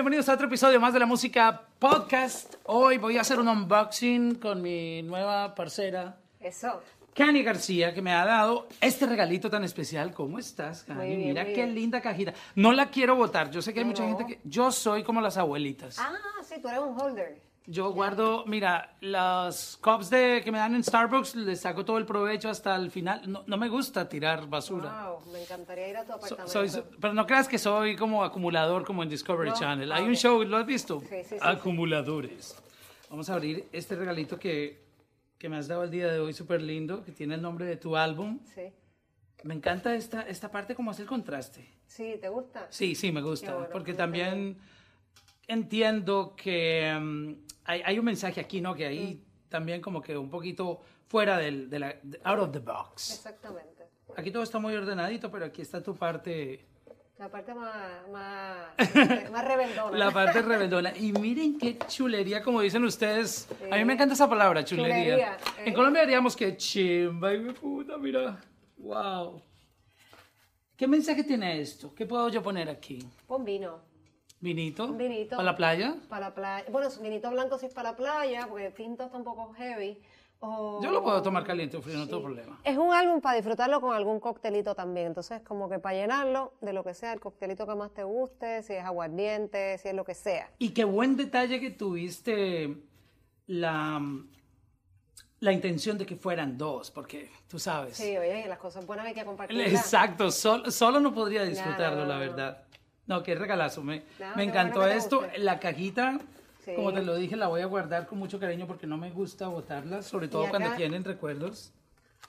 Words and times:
Bienvenidos 0.00 0.30
a 0.30 0.32
otro 0.32 0.46
episodio 0.46 0.80
más 0.80 0.94
de 0.94 0.98
la 0.98 1.04
música 1.04 1.60
podcast. 1.78 2.54
Hoy 2.64 2.96
voy 2.96 3.18
a 3.18 3.20
hacer 3.20 3.38
un 3.38 3.46
unboxing 3.48 4.36
con 4.36 4.62
mi 4.62 5.02
nueva 5.02 5.54
parcera, 5.54 6.16
Eso. 6.40 6.80
Cani 7.14 7.42
García, 7.42 7.92
que 7.92 8.00
me 8.00 8.10
ha 8.14 8.24
dado 8.24 8.66
este 8.80 9.04
regalito 9.04 9.50
tan 9.50 9.62
especial. 9.62 10.14
¿Cómo 10.14 10.38
estás, 10.38 10.84
Cani? 10.84 11.00
Muy 11.00 11.16
bien, 11.16 11.28
Mira 11.28 11.44
muy 11.44 11.52
qué 11.52 11.64
bien. 11.64 11.74
linda 11.74 12.00
cajita. 12.00 12.32
No 12.54 12.72
la 12.72 12.88
quiero 12.88 13.14
botar. 13.14 13.50
Yo 13.50 13.60
sé 13.60 13.74
que 13.74 13.80
hay 13.80 13.84
No, 13.84 13.90
mucha 13.90 14.06
gente 14.06 14.24
que... 14.26 14.40
Yo 14.44 14.72
soy 14.72 15.02
como 15.02 15.20
las 15.20 15.36
abuelitas. 15.36 15.98
Ah, 15.98 16.14
sí, 16.44 16.54
tú 16.62 16.68
eres 16.68 16.80
un 16.80 16.98
holder. 16.98 17.38
Yo 17.72 17.92
guardo, 17.92 18.44
mira, 18.48 18.96
las 19.00 19.76
cups 19.80 20.10
de, 20.10 20.40
que 20.42 20.50
me 20.50 20.58
dan 20.58 20.74
en 20.74 20.82
Starbucks, 20.82 21.36
les 21.36 21.60
saco 21.60 21.84
todo 21.84 21.98
el 21.98 22.04
provecho 22.04 22.48
hasta 22.48 22.74
el 22.74 22.90
final. 22.90 23.22
No, 23.30 23.44
no 23.46 23.56
me 23.56 23.68
gusta 23.68 24.08
tirar 24.08 24.48
basura. 24.48 24.90
Wow, 25.12 25.32
me 25.32 25.40
encantaría 25.40 25.88
ir 25.88 25.96
a 25.96 26.02
tu 26.02 26.08
So- 26.08 26.14
apartamento. 26.16 26.52
soy, 26.52 26.68
so- 26.68 26.84
pero 27.00 27.14
no 27.14 27.24
creas 27.28 27.46
que 27.46 27.58
soy 27.58 27.94
como 27.94 28.24
acumulador 28.24 28.84
como 28.84 29.04
en 29.04 29.08
Discovery 29.08 29.50
No, 29.50 29.56
Channel. 29.56 29.92
Hay 29.92 30.02
un 30.02 30.16
show, 30.16 30.42
¿lo 30.42 30.56
has 30.56 30.66
visto? 30.66 30.98
Sí, 31.02 31.06
sí, 31.22 31.24
sí, 31.28 31.36
Acumuladores. 31.40 32.60
Vamos 33.08 33.30
a 33.30 33.34
abrir 33.34 33.68
este 33.70 33.94
regalito 33.94 34.36
que, 34.36 34.82
que 35.38 35.48
me 35.48 35.56
has 35.56 35.68
dado 35.68 35.84
el 35.84 35.92
día 35.92 36.10
de 36.12 36.18
hoy, 36.18 36.32
súper 36.32 36.60
lindo, 36.62 37.04
que 37.04 37.12
tiene 37.12 37.36
el 37.36 37.42
nombre 37.42 37.66
de 37.66 37.76
tu 37.76 37.96
álbum. 37.96 38.40
Sí. 38.52 38.62
Me 39.44 39.54
encanta 39.54 39.94
esta, 39.94 40.22
esta 40.22 40.50
parte, 40.50 40.74
como 40.74 40.90
hace 40.90 41.02
el 41.02 41.08
contraste. 41.08 41.64
Sí, 41.86 42.16
¿te 42.20 42.28
gusta? 42.28 42.66
Sí, 42.70 42.96
sí, 42.96 43.12
me 43.12 43.22
gusta. 43.22 43.54
Bueno, 43.54 43.68
porque 43.72 43.94
también 43.94 44.58
entiendo 45.46 46.34
que 46.36 46.96
mm, 47.00 47.49
hay, 47.70 47.82
hay 47.84 47.98
un 47.98 48.04
mensaje 48.04 48.40
aquí, 48.40 48.60
¿no? 48.60 48.74
Que 48.74 48.86
ahí 48.86 49.14
Mm. 49.14 49.48
también 49.48 49.80
como 49.80 50.00
que 50.02 50.16
un 50.16 50.30
poquito 50.30 50.80
fuera 51.08 51.38
del, 51.38 51.68
de 51.70 51.78
la, 51.78 51.94
out 52.24 52.38
of 52.40 52.52
the 52.52 52.58
box. 52.58 53.14
Exactamente. 53.14 53.84
Aquí 54.16 54.30
todo 54.30 54.42
está 54.42 54.58
muy 54.58 54.74
ordenadito, 54.74 55.30
pero 55.30 55.44
aquí 55.46 55.62
está 55.62 55.82
tu 55.82 55.94
parte... 55.94 56.66
La 57.18 57.28
parte 57.28 57.52
más, 57.54 58.08
más, 58.12 59.30
más 59.30 59.44
rebeldona. 59.44 59.98
La 59.98 60.10
parte 60.10 60.40
rebeldona. 60.40 60.96
Y 60.96 61.12
miren 61.12 61.58
qué 61.58 61.76
chulería, 61.86 62.42
como 62.42 62.62
dicen 62.62 62.82
ustedes. 62.84 63.46
A 63.70 63.76
mí 63.76 63.84
me 63.84 63.92
encanta 63.92 64.14
esa 64.14 64.26
palabra, 64.28 64.64
chulería. 64.64 64.96
Chulería, 64.96 65.36
¿eh? 65.58 65.64
En 65.66 65.74
Colombia 65.74 66.00
diríamos 66.02 66.34
que 66.34 66.56
chimba, 66.56 67.34
y 67.34 67.52
puta, 67.52 67.98
mira. 67.98 68.40
Wow. 68.78 69.42
¿Qué 70.76 70.86
mensaje 70.88 71.22
tiene 71.22 71.60
esto? 71.60 71.94
¿Qué 71.94 72.06
puedo 72.06 72.30
yo 72.30 72.42
poner 72.42 72.70
aquí? 72.70 73.06
Pon 73.26 73.44
vino. 73.44 73.89
¿Vinito? 74.40 74.88
Vinito. 74.94 75.36
¿Para 75.36 75.44
la 75.52 75.56
playa? 75.56 75.94
Para 76.08 76.28
la 76.28 76.34
playa. 76.34 76.64
Bueno, 76.70 76.88
vinito 77.02 77.30
blanco 77.30 77.58
si 77.58 77.66
es 77.66 77.74
para 77.74 77.90
la 77.90 77.96
playa, 77.96 78.46
porque 78.48 78.70
tinto 78.70 79.04
está 79.04 79.16
un 79.18 79.24
poco 79.24 79.52
heavy. 79.54 79.98
O- 80.42 80.80
Yo 80.82 80.90
lo 80.90 81.02
puedo 81.02 81.20
tomar 81.20 81.44
caliente 81.44 81.76
o 81.76 81.82
frío, 81.82 81.98
no 81.98 82.06
tengo 82.06 82.22
problema. 82.22 82.58
Es 82.64 82.78
un 82.78 82.94
álbum 82.94 83.20
para 83.20 83.36
disfrutarlo 83.36 83.78
con 83.82 83.94
algún 83.94 84.18
coctelito 84.18 84.74
también. 84.74 85.08
Entonces, 85.08 85.42
como 85.42 85.68
que 85.68 85.78
para 85.78 85.94
llenarlo 85.96 86.54
de 86.62 86.72
lo 86.72 86.82
que 86.82 86.94
sea, 86.94 87.12
el 87.12 87.20
coctelito 87.20 87.66
que 87.66 87.74
más 87.74 87.92
te 87.92 88.02
guste, 88.04 88.62
si 88.62 88.72
es 88.72 88.82
aguardiente, 88.84 89.76
si 89.76 89.88
es 89.88 89.94
lo 89.94 90.04
que 90.04 90.14
sea. 90.14 90.50
Y 90.58 90.70
qué 90.70 90.84
buen 90.84 91.16
detalle 91.16 91.60
que 91.60 91.70
tuviste 91.70 92.78
la, 93.46 94.00
la 95.40 95.52
intención 95.52 95.98
de 95.98 96.06
que 96.06 96.16
fueran 96.16 96.56
dos, 96.56 96.90
porque 96.90 97.30
tú 97.46 97.58
sabes. 97.58 97.98
Sí, 97.98 98.16
oye, 98.16 98.46
las 98.48 98.58
cosas 98.58 98.86
buenas 98.86 99.04
hay 99.04 99.12
que 99.12 99.26
compartirlas. 99.26 99.70
Exacto, 99.70 100.30
sol- 100.30 100.72
solo 100.72 101.00
no 101.00 101.12
podría 101.12 101.42
disfrutarlo, 101.44 102.00
no, 102.02 102.06
la 102.06 102.14
no. 102.14 102.20
verdad. 102.20 102.64
No, 103.10 103.24
qué 103.24 103.34
regalazo. 103.34 103.82
Me, 103.82 104.04
No, 104.20 104.36
me 104.36 104.44
encantó 104.44 104.78
bueno 104.78 104.92
esto. 104.94 105.22
guste. 105.22 105.38
La 105.40 105.58
cajita, 105.58 106.20
Sí. 106.64 106.74
como 106.76 106.92
te 106.92 107.02
lo 107.02 107.16
dije, 107.16 107.34
la 107.34 107.48
voy 107.48 107.60
a 107.60 107.66
guardar 107.66 108.06
con 108.06 108.18
mucho 108.20 108.38
cariño 108.38 108.68
porque 108.68 108.86
no 108.86 108.96
me 108.96 109.10
gusta 109.10 109.48
botarla, 109.48 110.00
sobre 110.02 110.28
todo 110.28 110.42
acá- 110.42 110.50
cuando 110.58 110.76
tienen 110.76 111.02
recuerdos. 111.02 111.72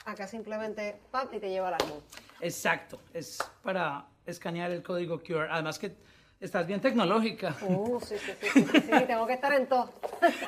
Acá 0.05 0.25
simplemente, 0.25 0.99
pap, 1.11 1.31
y 1.35 1.39
te 1.39 1.49
lleva 1.51 1.67
al 1.67 1.75
álbum. 1.75 1.99
Exacto, 2.39 2.99
es 3.13 3.38
para 3.61 4.05
escanear 4.25 4.71
el 4.71 4.81
código 4.81 5.19
QR. 5.22 5.50
Además 5.51 5.78
que 5.78 5.95
estás 6.39 6.66
bien 6.66 6.81
tecnológica. 6.81 7.56
Uh, 7.61 8.00
sí, 8.01 8.16
sí, 8.17 8.31
sí, 8.41 8.47
sí, 8.51 8.63
sí, 8.72 8.79
sí, 8.81 9.03
tengo 9.06 9.27
que 9.27 9.33
estar 9.33 9.53
en 9.53 9.67
todo. 9.67 9.94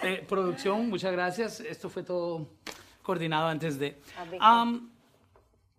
Eh, 0.02 0.26
producción, 0.28 0.90
muchas 0.90 1.12
gracias. 1.12 1.60
Esto 1.60 1.92
fue 1.92 2.02
todo 2.02 2.48
coordinado 3.04 3.50
antes 3.50 3.78
de. 3.78 4.02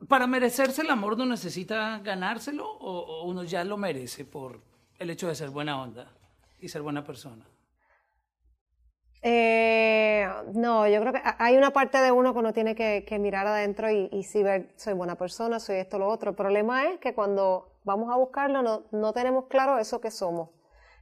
Para 0.08 0.26
merecerse 0.26 0.82
el 0.82 0.90
amor, 0.90 1.16
¿no 1.16 1.26
necesita 1.26 1.98
ganárselo 2.00 2.68
o, 2.70 3.24
uno 3.24 3.42
ya 3.44 3.64
lo 3.64 3.76
merece 3.76 4.24
por 4.24 4.60
el 4.98 5.10
hecho 5.10 5.28
de 5.28 5.34
ser 5.34 5.50
buena 5.50 5.80
onda 5.80 6.12
y 6.60 6.68
ser 6.68 6.82
buena 6.82 7.04
persona? 7.04 7.44
Eh, 9.22 10.28
no, 10.54 10.86
yo 10.86 11.00
creo 11.00 11.12
que 11.12 11.18
ha- 11.24 11.36
hay 11.38 11.56
una 11.56 11.70
parte 11.72 11.98
de 11.98 12.12
uno 12.12 12.32
que 12.34 12.38
uno 12.40 12.52
tiene 12.52 12.74
que, 12.74 13.06
mirar 13.18 13.46
adentro 13.46 13.90
y, 13.90 14.08
y 14.12 14.22
sí 14.24 14.42
ver, 14.42 14.72
soy 14.76 14.92
buena 14.92 15.16
persona, 15.16 15.58
soy 15.60 15.76
esto, 15.76 15.98
lo 15.98 16.08
otro. 16.08 16.30
El 16.30 16.36
problema 16.36 16.90
es 16.90 16.98
que 17.00 17.14
cuando 17.14 17.78
vamos 17.84 18.12
a 18.12 18.16
buscarlo 18.16 18.62
no, 18.62 18.84
no 18.92 19.12
tenemos 19.14 19.46
claro 19.46 19.78
eso 19.78 20.00
que 20.00 20.10
somos. 20.10 20.50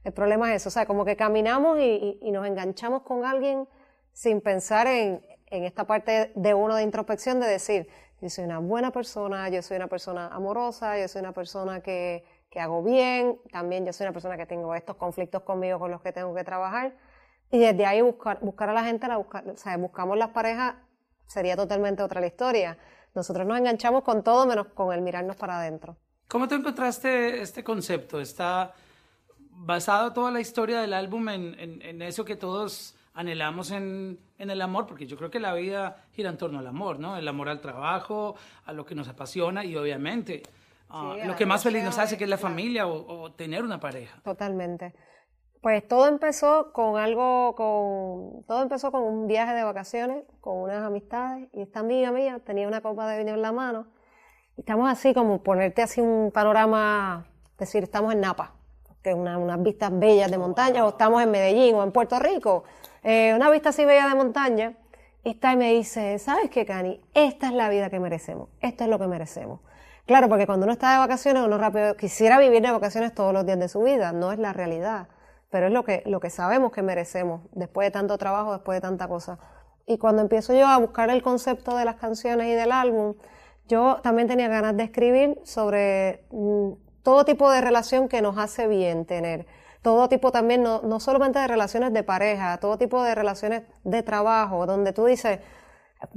El 0.05 0.13
problema 0.13 0.49
es 0.53 0.61
eso, 0.61 0.69
o 0.69 0.71
sea, 0.71 0.85
como 0.85 1.03
que 1.05 1.15
caminamos 1.17 1.79
y, 1.79 1.83
y- 1.83 2.19
y 2.21 2.31
nos 2.31 2.45
enganchamos 2.47 3.03
con 3.03 3.25
alguien 3.25 3.67
sin 4.13 4.39
pensar 4.41 4.87
en, 4.87 5.21
en 5.47 5.63
esta 5.65 5.85
parte 5.85 6.31
de 6.35 6.53
uno 6.53 6.75
de 6.75 6.83
introspección 6.83 7.39
de 7.41 7.47
decir, 7.47 7.87
yo 8.21 8.29
soy 8.29 8.45
una 8.45 8.59
buena 8.59 8.91
persona, 8.91 9.49
yo 9.49 9.61
soy 9.61 9.77
una 9.77 9.87
persona 9.87 10.27
amorosa, 10.27 10.97
yo 10.99 11.07
soy 11.07 11.19
una 11.21 11.33
persona 11.33 11.81
que, 11.81 12.23
que 12.49 12.59
hago 12.59 12.81
bien, 12.83 13.39
también 13.51 13.85
yo 13.85 13.93
soy 13.93 14.05
una 14.05 14.13
persona 14.13 14.37
que 14.37 14.45
tengo 14.45 14.73
estos 14.75 14.95
conflictos 14.95 15.43
conmigo 15.43 15.79
con 15.79 15.91
los 15.91 16.01
que 16.01 16.11
tengo 16.13 16.33
que 16.33 16.43
trabajar. 16.43 16.95
Y 17.51 17.59
desde 17.59 17.85
ahí 17.85 18.01
buscar, 18.01 18.39
buscar 18.41 18.69
a 18.69 18.73
la 18.73 18.83
gente, 18.83 19.07
la 19.07 19.17
buscar, 19.17 19.47
o 19.47 19.55
sea, 19.57 19.77
buscamos 19.77 20.17
las 20.17 20.29
parejas, 20.29 20.75
sería 21.27 21.55
totalmente 21.55 22.01
otra 22.01 22.21
la 22.21 22.27
historia. 22.27 22.77
Nosotros 23.13 23.45
nos 23.45 23.57
enganchamos 23.57 24.03
con 24.03 24.23
todo 24.23 24.45
menos 24.47 24.67
con 24.73 24.91
el 24.93 25.01
mirarnos 25.01 25.35
para 25.35 25.59
adentro. 25.59 25.97
¿Cómo 26.27 26.47
te 26.47 26.55
encontraste 26.55 27.41
este 27.41 27.63
concepto? 27.63 28.19
¿Está 28.19 28.73
basado 29.51 30.13
toda 30.13 30.31
la 30.31 30.39
historia 30.39 30.81
del 30.81 30.93
álbum 30.93 31.29
en, 31.29 31.59
en- 31.59 31.81
en 31.81 32.01
eso 32.01 32.25
que 32.25 32.35
todos 32.35 32.95
anhelamos 33.13 33.71
en, 33.71 34.19
en 34.37 34.49
el 34.49 34.61
amor? 34.61 34.85
Porque 34.87 35.05
yo 35.05 35.17
creo 35.17 35.29
que 35.29 35.39
la 35.39 35.53
vida 35.53 35.97
gira 36.11 36.29
en 36.29 36.37
torno 36.37 36.59
al 36.59 36.67
amor, 36.67 36.99
¿no? 36.99 37.17
El 37.17 37.27
amor 37.27 37.49
al 37.49 37.61
trabajo, 37.61 38.35
a 38.65 38.73
lo 38.73 38.85
que 38.85 38.95
nos 38.95 39.07
apasiona 39.07 39.63
y 39.65 39.75
obviamente 39.75 40.43
Sí, 40.45 41.21
a 41.21 41.25
lo 41.25 41.35
que 41.35 41.45
más 41.47 41.63
feliz 41.63 41.83
nos 41.83 41.97
hace, 41.97 42.17
que 42.19 42.25
es 42.25 42.29
la 42.29 42.37
claro. 42.37 42.49
familia 42.53 42.85
o, 42.87 43.21
o 43.23 43.31
tener 43.31 43.63
una 43.63 43.79
pareja. 43.79 44.19
Totalmente. 44.23 44.93
Pues 45.59 45.87
todo 45.87 46.07
empezó 46.07 46.71
con 46.73 46.97
algo, 46.97 47.55
con, 47.55 48.43
todo 48.45 48.61
empezó 48.61 48.91
con 48.91 49.01
un 49.01 49.25
viaje 49.27 49.53
de 49.53 49.63
vacaciones, 49.63 50.23
con 50.41 50.57
unas 50.57 50.83
amistades, 50.83 51.47
y 51.53 51.61
esta 51.61 51.79
amiga 51.79 52.11
mía 52.11 52.39
tenía 52.45 52.67
una 52.67 52.81
copa 52.81 53.07
de 53.09 53.17
vino 53.19 53.31
en 53.33 53.41
la 53.41 53.51
mano, 53.51 53.87
y 54.57 54.59
estamos 54.61 54.87
así 54.91 55.13
como 55.13 55.41
ponerte 55.41 55.81
así 55.81 55.99
un 56.01 56.31
panorama, 56.31 57.25
decir, 57.57 57.81
estamos 57.83 58.13
en 58.13 58.19
Napa, 58.21 58.51
que 59.01 59.11
es 59.11 59.15
una- 59.15 59.37
unas 59.37 59.63
vistas 59.63 59.97
bellas 59.97 60.29
de 60.29 60.37
montaña, 60.37 60.85
o 60.85 60.89
estamos 60.89 61.23
en 61.23 61.31
Medellín 61.31 61.73
o 61.75 61.83
en 61.83 61.91
Puerto 61.93 62.19
Rico, 62.19 62.65
eh, 63.03 63.33
una 63.35 63.49
vista 63.49 63.69
así 63.69 63.85
bella 63.85 64.07
de 64.07 64.15
montaña, 64.15 64.73
y 65.23 65.31
está 65.31 65.53
y 65.53 65.57
me 65.57 65.71
dice, 65.73 66.19
¿sabes 66.19 66.49
qué, 66.49 66.65
Cani? 66.65 67.01
Esta 67.13 67.47
es 67.47 67.53
la 67.53 67.69
vida 67.69 67.89
que 67.89 67.99
merecemos, 67.99 68.49
esto 68.59 68.83
es 68.83 68.89
lo 68.89 68.99
que 68.99 69.07
merecemos. 69.07 69.61
Claro, 70.05 70.27
porque 70.27 70.45
cuando 70.45 70.65
uno 70.65 70.73
está 70.73 70.91
de 70.91 70.97
vacaciones, 70.97 71.43
uno 71.43 71.57
rápido 71.57 71.95
quisiera 71.95 72.37
vivir 72.37 72.61
de 72.61 72.71
vacaciones 72.71 73.13
todos 73.13 73.33
los 73.33 73.45
días 73.45 73.57
de 73.59 73.69
su 73.69 73.81
vida, 73.83 74.11
no 74.11 74.33
es 74.33 74.39
la 74.39 74.51
realidad, 74.51 75.07
pero 75.49 75.67
es 75.67 75.71
lo 75.71 75.85
que, 75.85 76.03
lo 76.05 76.19
que 76.19 76.29
sabemos 76.29 76.73
que 76.73 76.81
merecemos 76.81 77.41
después 77.53 77.87
de 77.87 77.91
tanto 77.91 78.17
trabajo, 78.17 78.51
después 78.51 78.77
de 78.77 78.81
tanta 78.81 79.07
cosa. 79.07 79.39
Y 79.85 79.97
cuando 79.97 80.21
empiezo 80.21 80.53
yo 80.53 80.67
a 80.67 80.77
buscar 80.77 81.09
el 81.09 81.21
concepto 81.21 81.77
de 81.77 81.85
las 81.85 81.95
canciones 81.95 82.47
y 82.47 82.53
del 82.53 82.71
álbum, 82.71 83.15
yo 83.67 83.99
también 84.03 84.27
tenía 84.27 84.49
ganas 84.49 84.75
de 84.75 84.83
escribir 84.83 85.39
sobre 85.43 86.25
mm, 86.31 86.71
todo 87.01 87.23
tipo 87.23 87.49
de 87.49 87.61
relación 87.61 88.09
que 88.09 88.21
nos 88.21 88.37
hace 88.37 88.67
bien 88.67 89.05
tener. 89.05 89.45
Todo 89.83 90.09
tipo 90.09 90.31
también, 90.31 90.63
no, 90.63 90.81
no 90.81 90.99
solamente 90.99 91.37
de 91.39 91.47
relaciones 91.47 91.93
de 91.93 92.03
pareja, 92.03 92.57
todo 92.57 92.77
tipo 92.77 93.03
de 93.03 93.13
relaciones 93.13 93.63
de 93.83 94.01
trabajo, 94.01 94.65
donde 94.65 94.93
tú 94.93 95.05
dices, 95.05 95.39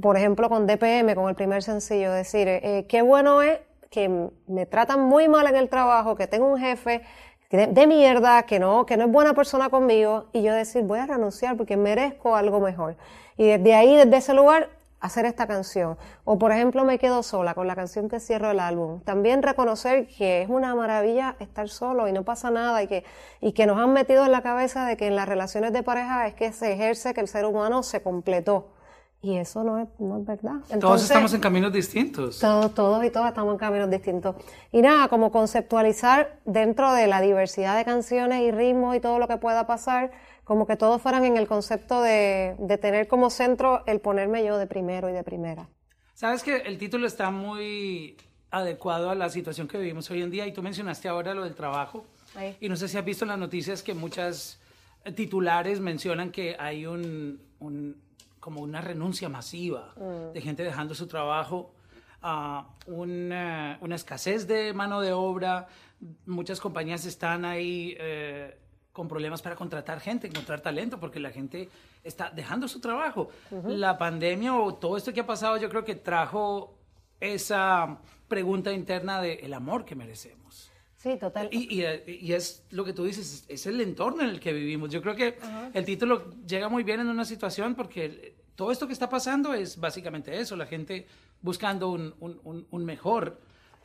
por 0.01 0.17
ejemplo, 0.17 0.49
con 0.49 0.67
DPM, 0.67 1.15
con 1.15 1.29
el 1.29 1.35
primer 1.35 1.63
sencillo, 1.63 2.13
decir, 2.13 2.49
eh, 2.49 2.87
qué 2.89 3.03
bueno 3.03 3.43
es 3.43 3.59
que 3.91 4.31
me 4.47 4.67
tratan 4.67 5.01
muy 5.03 5.29
mal 5.29 5.47
en 5.49 5.57
el 5.57 5.69
trabajo, 5.69 6.17
que 6.17 6.27
tengo 6.27 6.47
un 6.47 6.59
jefe 6.59 7.03
de, 7.51 7.67
de 7.67 7.87
mierda, 7.87 8.45
que 8.45 8.59
no, 8.59 8.87
que 8.87 8.97
no 8.97 9.05
es 9.05 9.11
buena 9.11 9.35
persona 9.35 9.69
conmigo, 9.69 10.27
y 10.33 10.43
yo 10.43 10.55
decir, 10.55 10.85
voy 10.85 11.01
a 11.01 11.07
renunciar 11.07 11.57
porque 11.57 11.77
merezco 11.77 12.37
algo 12.37 12.61
mejor. 12.61 12.97
Y 13.37 13.47
desde 13.47 13.75
ahí, 13.75 13.97
desde 13.97 14.17
ese 14.17 14.33
lugar, 14.33 14.71
hacer 15.07 15.25
esta 15.25 15.47
canción. 15.47 15.97
O 16.25 16.39
por 16.39 16.53
ejemplo, 16.53 16.85
me 16.85 16.99
quedo 16.99 17.23
sola 17.23 17.55
con 17.55 17.67
la 17.67 17.75
canción 17.75 18.09
que 18.09 18.21
cierro 18.21 18.51
el 18.51 18.61
álbum. 18.61 19.01
También 19.01 19.43
reconocer 19.43 20.07
que 20.07 20.43
es 20.43 20.49
una 20.49 20.75
maravilla 20.75 21.37
estar 21.41 21.69
solo 21.69 22.09
y 22.09 22.13
no 22.13 22.25
pasa 22.25 22.51
nada 22.51 22.83
y 22.83 22.87
que, 22.87 23.05
y 23.41 23.53
que 23.53 23.67
nos 23.67 23.79
han 23.79 23.93
metido 23.93 24.25
en 24.25 24.33
la 24.33 24.43
cabeza 24.43 24.87
de 24.87 24.97
que 24.97 25.07
en 25.07 25.17
las 25.17 25.29
relaciones 25.29 25.73
de 25.73 25.83
pareja 25.83 26.27
es 26.27 26.35
que 26.35 26.53
se 26.53 26.73
ejerce 26.73 27.15
que 27.15 27.21
el 27.21 27.29
ser 27.29 27.47
humano 27.47 27.83
se 27.83 28.03
completó. 28.03 28.77
Y 29.23 29.39
eso 29.39 29.65
no 29.65 29.79
es, 29.79 29.89
no 29.99 30.19
es 30.19 30.27
verdad. 30.27 30.53
Todos 30.61 30.71
Entonces, 30.71 31.11
estamos 31.11 31.35
en 31.35 31.41
caminos 31.41 31.73
distintos. 31.73 32.39
todos, 32.39 32.75
todos 32.75 33.05
y 33.05 33.11
todas 33.11 33.31
estamos 33.31 33.53
en 33.55 33.59
caminos 33.59 33.91
distintos. 33.91 34.37
Y 34.71 34.83
nada, 34.83 35.09
como 35.09 35.33
conceptualizar 35.33 36.39
dentro 36.45 36.93
de 36.93 37.07
la 37.07 37.21
diversidad 37.21 37.77
de 37.77 37.85
canciones 37.85 38.43
y 38.43 38.51
ritmos 38.51 38.95
y 38.95 39.01
todo 39.01 39.19
lo 39.19 39.27
que 39.27 39.39
pueda 39.39 39.67
pasar, 39.67 40.13
como 40.47 40.67
que 40.67 40.77
todos 40.77 41.03
fueran 41.03 41.25
en 41.25 41.37
el 41.37 41.49
concepto 41.49 42.01
de, 42.01 42.55
de 42.59 42.79
tener 42.79 43.09
como 43.09 43.31
centro 43.31 43.83
el 43.87 44.01
ponerme 44.01 44.45
yo 44.45 44.59
de 44.59 44.69
primero 44.69 45.11
y 45.11 45.13
de 45.13 45.25
primera. 45.25 45.69
Sabes 46.15 46.45
que 46.45 46.59
el 46.59 46.79
título 46.79 47.07
está 47.07 47.31
muy 47.31 48.17
adecuado 48.51 49.11
a 49.11 49.17
la 49.17 49.29
situación 49.29 49.67
que 49.67 49.77
vivimos 49.77 50.09
hoy 50.11 50.23
en 50.23 50.31
día 50.31 50.47
y 50.47 50.53
tú 50.53 50.63
mencionaste 50.63 51.09
ahora 51.09 51.35
lo 51.35 51.43
del 51.43 51.57
trabajo. 51.57 52.07
Y 52.61 52.69
no 52.69 52.77
sé 52.77 52.87
si 52.87 52.97
has 52.97 53.05
visto 53.05 53.25
en 53.25 53.31
las 53.31 53.39
noticias 53.39 53.83
que 53.83 53.93
muchas 53.93 54.61
titulares 55.17 55.81
mencionan 55.81 56.31
que 56.31 56.55
hay 56.59 56.87
un, 56.87 57.41
un 57.59 58.01
como 58.39 58.61
una 58.61 58.81
renuncia 58.81 59.29
masiva 59.29 59.95
mm. 59.97 60.33
de 60.33 60.41
gente 60.41 60.63
dejando 60.63 60.95
su 60.95 61.09
trabajo, 61.09 61.75
uh, 62.23 62.63
una, 62.87 63.79
una, 63.81 63.97
escasez 63.97 64.47
de 64.47 64.73
mano 64.73 65.01
de 65.01 65.13
obra, 65.13 65.67
muchas 66.27 66.61
compañías 66.61 67.07
están 67.07 67.45
ahí 67.45 67.97
eh, 67.99 68.57
con 68.97 69.09
problemas 69.09 69.43
para 69.43 69.57
contratar 69.57 70.01
gente, 70.01 70.27
encontrar 70.27 70.63
talento, 70.63 70.99
porque 70.99 71.21
la 71.21 71.31
gente 71.31 71.69
está 72.03 72.31
dejando 72.31 72.67
su 72.67 72.81
trabajo. 72.81 73.29
La 73.67 73.99
pandemia 73.99 74.55
o 74.55 74.75
todo 74.75 74.97
esto 74.97 75.13
que 75.13 75.21
ha 75.21 75.27
pasado 75.27 75.59
yo 75.59 75.69
creo 75.69 75.85
que 75.85 75.97
trajo 75.97 76.79
esa 77.21 77.99
pregunta 78.27 78.73
interna 78.73 79.21
de 79.21 79.35
el 79.35 79.53
amor 79.53 79.85
que 79.85 79.95
merecemos. 79.95 80.73
Sí, 80.97 81.19
total. 81.19 81.51
Y, 81.53 81.85
y, 82.07 82.33
es 82.33 82.65
lo 82.71 82.87
que 82.87 82.95
tú 82.95 83.05
dices, 83.05 83.45
es 83.49 83.67
el 83.67 83.83
entorno 83.83 84.23
en 84.23 84.31
el 84.31 84.41
que 84.41 84.55
vivimos. 84.55 84.89
Yo 84.89 85.03
creo 85.03 85.15
que 85.15 85.39
el 85.75 85.85
título 85.85 86.31
llega 86.47 86.71
muy 86.71 86.83
bien 86.83 87.01
en 87.01 87.09
una 87.09 87.27
situación 87.27 87.75
porque 87.75 88.35
todo 88.55 88.73
esto 88.73 88.87
que 88.87 88.95
está 88.95 89.11
pasando 89.11 89.53
es 89.53 89.79
básicamente 89.79 90.41
eso, 90.41 90.57
la 90.57 90.65
gente 90.65 91.07
buscando 91.43 91.91
un, 91.91 92.15
un, 92.19 92.67
un 92.71 92.85
mejor 92.87 93.39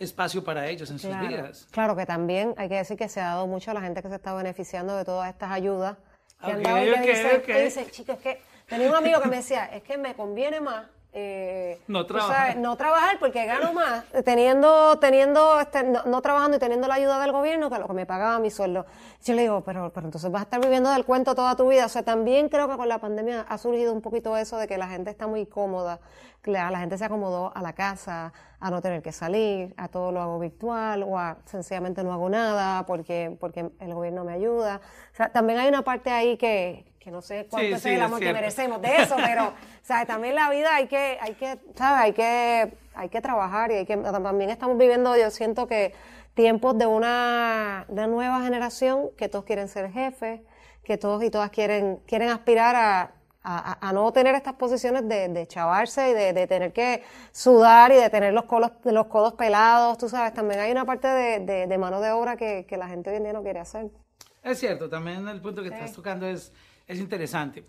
espacio 0.03 0.43
para 0.43 0.67
ellos 0.67 0.89
en 0.91 0.99
sus 0.99 1.17
vidas. 1.19 1.67
Claro 1.71 1.95
que 1.95 2.05
también 2.05 2.53
hay 2.57 2.69
que 2.69 2.75
decir 2.75 2.97
que 2.97 3.07
se 3.07 3.21
ha 3.21 3.27
dado 3.27 3.47
mucho 3.47 3.71
a 3.71 3.73
la 3.73 3.81
gente 3.81 4.01
que 4.01 4.09
se 4.09 4.15
está 4.15 4.33
beneficiando 4.33 4.95
de 4.95 5.05
todas 5.05 5.29
estas 5.29 5.51
ayudas. 5.51 5.97
Que 6.43 6.55
okay, 6.55 7.37
okay, 7.37 7.63
dice, 7.65 7.85
chicos, 7.91 8.15
es 8.15 8.21
que 8.21 8.41
tenía 8.67 8.89
un 8.89 8.95
amigo 8.95 9.21
que 9.21 9.29
me 9.29 9.37
decía, 9.37 9.65
es 9.65 9.83
que 9.83 9.97
me 9.97 10.15
conviene 10.15 10.59
más 10.59 10.87
eh, 11.13 11.81
no 11.87 12.05
trabajar. 12.05 12.55
no 12.57 12.77
trabajar 12.77 13.19
porque 13.19 13.45
gano 13.45 13.73
más 13.73 14.05
teniendo, 14.23 14.97
teniendo 14.99 15.59
este, 15.59 15.83
no, 15.83 16.21
trabajando 16.21 16.55
y 16.55 16.59
teniendo 16.59 16.87
la 16.87 16.93
ayuda 16.93 17.19
del 17.19 17.33
gobierno 17.33 17.69
que 17.69 17.79
lo 17.79 17.87
que 17.87 17.93
me 17.93 18.05
pagaba 18.05 18.39
mi 18.39 18.49
sueldo. 18.49 18.85
Yo 19.23 19.33
le 19.33 19.41
digo, 19.41 19.61
pero, 19.61 19.91
pero 19.93 20.07
entonces 20.07 20.31
vas 20.31 20.41
a 20.41 20.43
estar 20.43 20.61
viviendo 20.61 20.89
del 20.89 21.03
cuento 21.03 21.35
toda 21.35 21.55
tu 21.55 21.67
vida. 21.67 21.85
O 21.85 21.89
sea, 21.89 22.03
también 22.03 22.47
creo 22.47 22.69
que 22.69 22.77
con 22.77 22.87
la 22.87 22.99
pandemia 22.99 23.45
ha 23.47 23.57
surgido 23.57 23.91
un 23.91 24.01
poquito 24.01 24.37
eso 24.37 24.57
de 24.57 24.67
que 24.67 24.77
la 24.77 24.87
gente 24.87 25.09
está 25.09 25.27
muy 25.27 25.45
cómoda, 25.45 25.99
la, 26.45 26.71
la 26.71 26.79
gente 26.79 26.97
se 26.97 27.05
acomodó 27.05 27.51
a 27.55 27.61
la 27.61 27.73
casa, 27.73 28.31
a 28.61 28.69
no 28.69 28.81
tener 28.81 29.01
que 29.01 29.11
salir, 29.11 29.73
a 29.75 29.89
todo 29.89 30.11
lo 30.11 30.21
hago 30.21 30.39
virtual 30.39 31.03
o 31.03 31.17
a 31.17 31.37
sencillamente 31.45 32.03
no 32.03 32.13
hago 32.13 32.29
nada 32.29 32.85
porque, 32.85 33.35
porque 33.39 33.69
el 33.79 33.93
gobierno 33.93 34.23
me 34.23 34.33
ayuda. 34.33 34.79
O 35.11 35.15
sea, 35.15 35.29
también 35.29 35.59
hay 35.59 35.67
una 35.67 35.81
parte 35.81 36.09
ahí 36.09 36.37
que, 36.37 36.85
que 36.99 37.09
no 37.09 37.21
sé 37.21 37.47
cuánto 37.49 37.75
es 37.75 37.85
el 37.85 38.01
amor 38.01 38.19
que 38.19 38.31
merecemos 38.31 38.81
de 38.81 38.97
eso, 38.97 39.15
pero 39.17 39.53
¿sabes? 39.81 40.07
también 40.07 40.35
la 40.35 40.49
vida 40.49 40.75
hay 40.75 40.87
que, 40.87 41.17
hay 41.21 41.33
que, 41.35 41.57
¿sabes? 41.75 42.03
Hay 42.03 42.13
que, 42.13 42.73
hay 42.93 43.09
que 43.09 43.21
trabajar 43.21 43.71
y 43.71 43.75
hay 43.75 43.85
que, 43.85 43.97
también 43.97 44.49
estamos 44.49 44.77
viviendo, 44.77 45.15
yo 45.17 45.29
siento 45.31 45.67
que 45.67 45.93
tiempos 46.33 46.77
de 46.77 46.85
una, 46.85 47.85
de 47.89 48.07
nueva 48.07 48.41
generación 48.43 49.09
que 49.17 49.29
todos 49.29 49.45
quieren 49.45 49.67
ser 49.67 49.91
jefes, 49.91 50.41
que 50.83 50.97
todos 50.97 51.23
y 51.23 51.29
todas 51.29 51.51
quieren, 51.51 51.99
quieren 52.07 52.29
aspirar 52.29 52.75
a, 52.75 53.11
a, 53.43 53.91
no 53.93 54.11
tener 54.13 54.35
estas 54.35 54.53
posiciones 54.53 55.07
de, 55.09 55.27
de 55.27 55.47
chavarse 55.47 56.11
y 56.11 56.13
de, 56.13 56.47
tener 56.47 56.73
que 56.73 57.03
sudar 57.31 57.91
y 57.91 57.95
de 57.95 58.09
tener 58.09 58.33
los, 58.33 58.45
codos, 58.45 58.71
los 58.85 59.07
codos 59.07 59.33
pelados, 59.33 59.97
tú 59.97 60.07
sabes, 60.09 60.33
también 60.33 60.59
hay 60.59 60.71
una 60.71 60.85
parte 60.85 61.07
de, 61.07 61.67
de 61.67 61.77
mano 61.77 62.01
de 62.01 62.11
obra 62.11 62.37
que, 62.37 62.65
que, 62.67 62.77
la 62.77 62.87
gente 62.87 63.09
hoy 63.09 63.17
en 63.17 63.23
día 63.23 63.33
no 63.33 63.41
quiere 63.41 63.59
hacer. 63.59 63.89
Es 64.43 64.59
cierto, 64.59 64.89
también 64.89 65.27
el 65.27 65.41
punto 65.41 65.61
que 65.61 65.69
estás 65.69 65.93
tocando 65.93 66.27
es 66.27 66.51
es 66.91 66.99
interesante. 66.99 67.63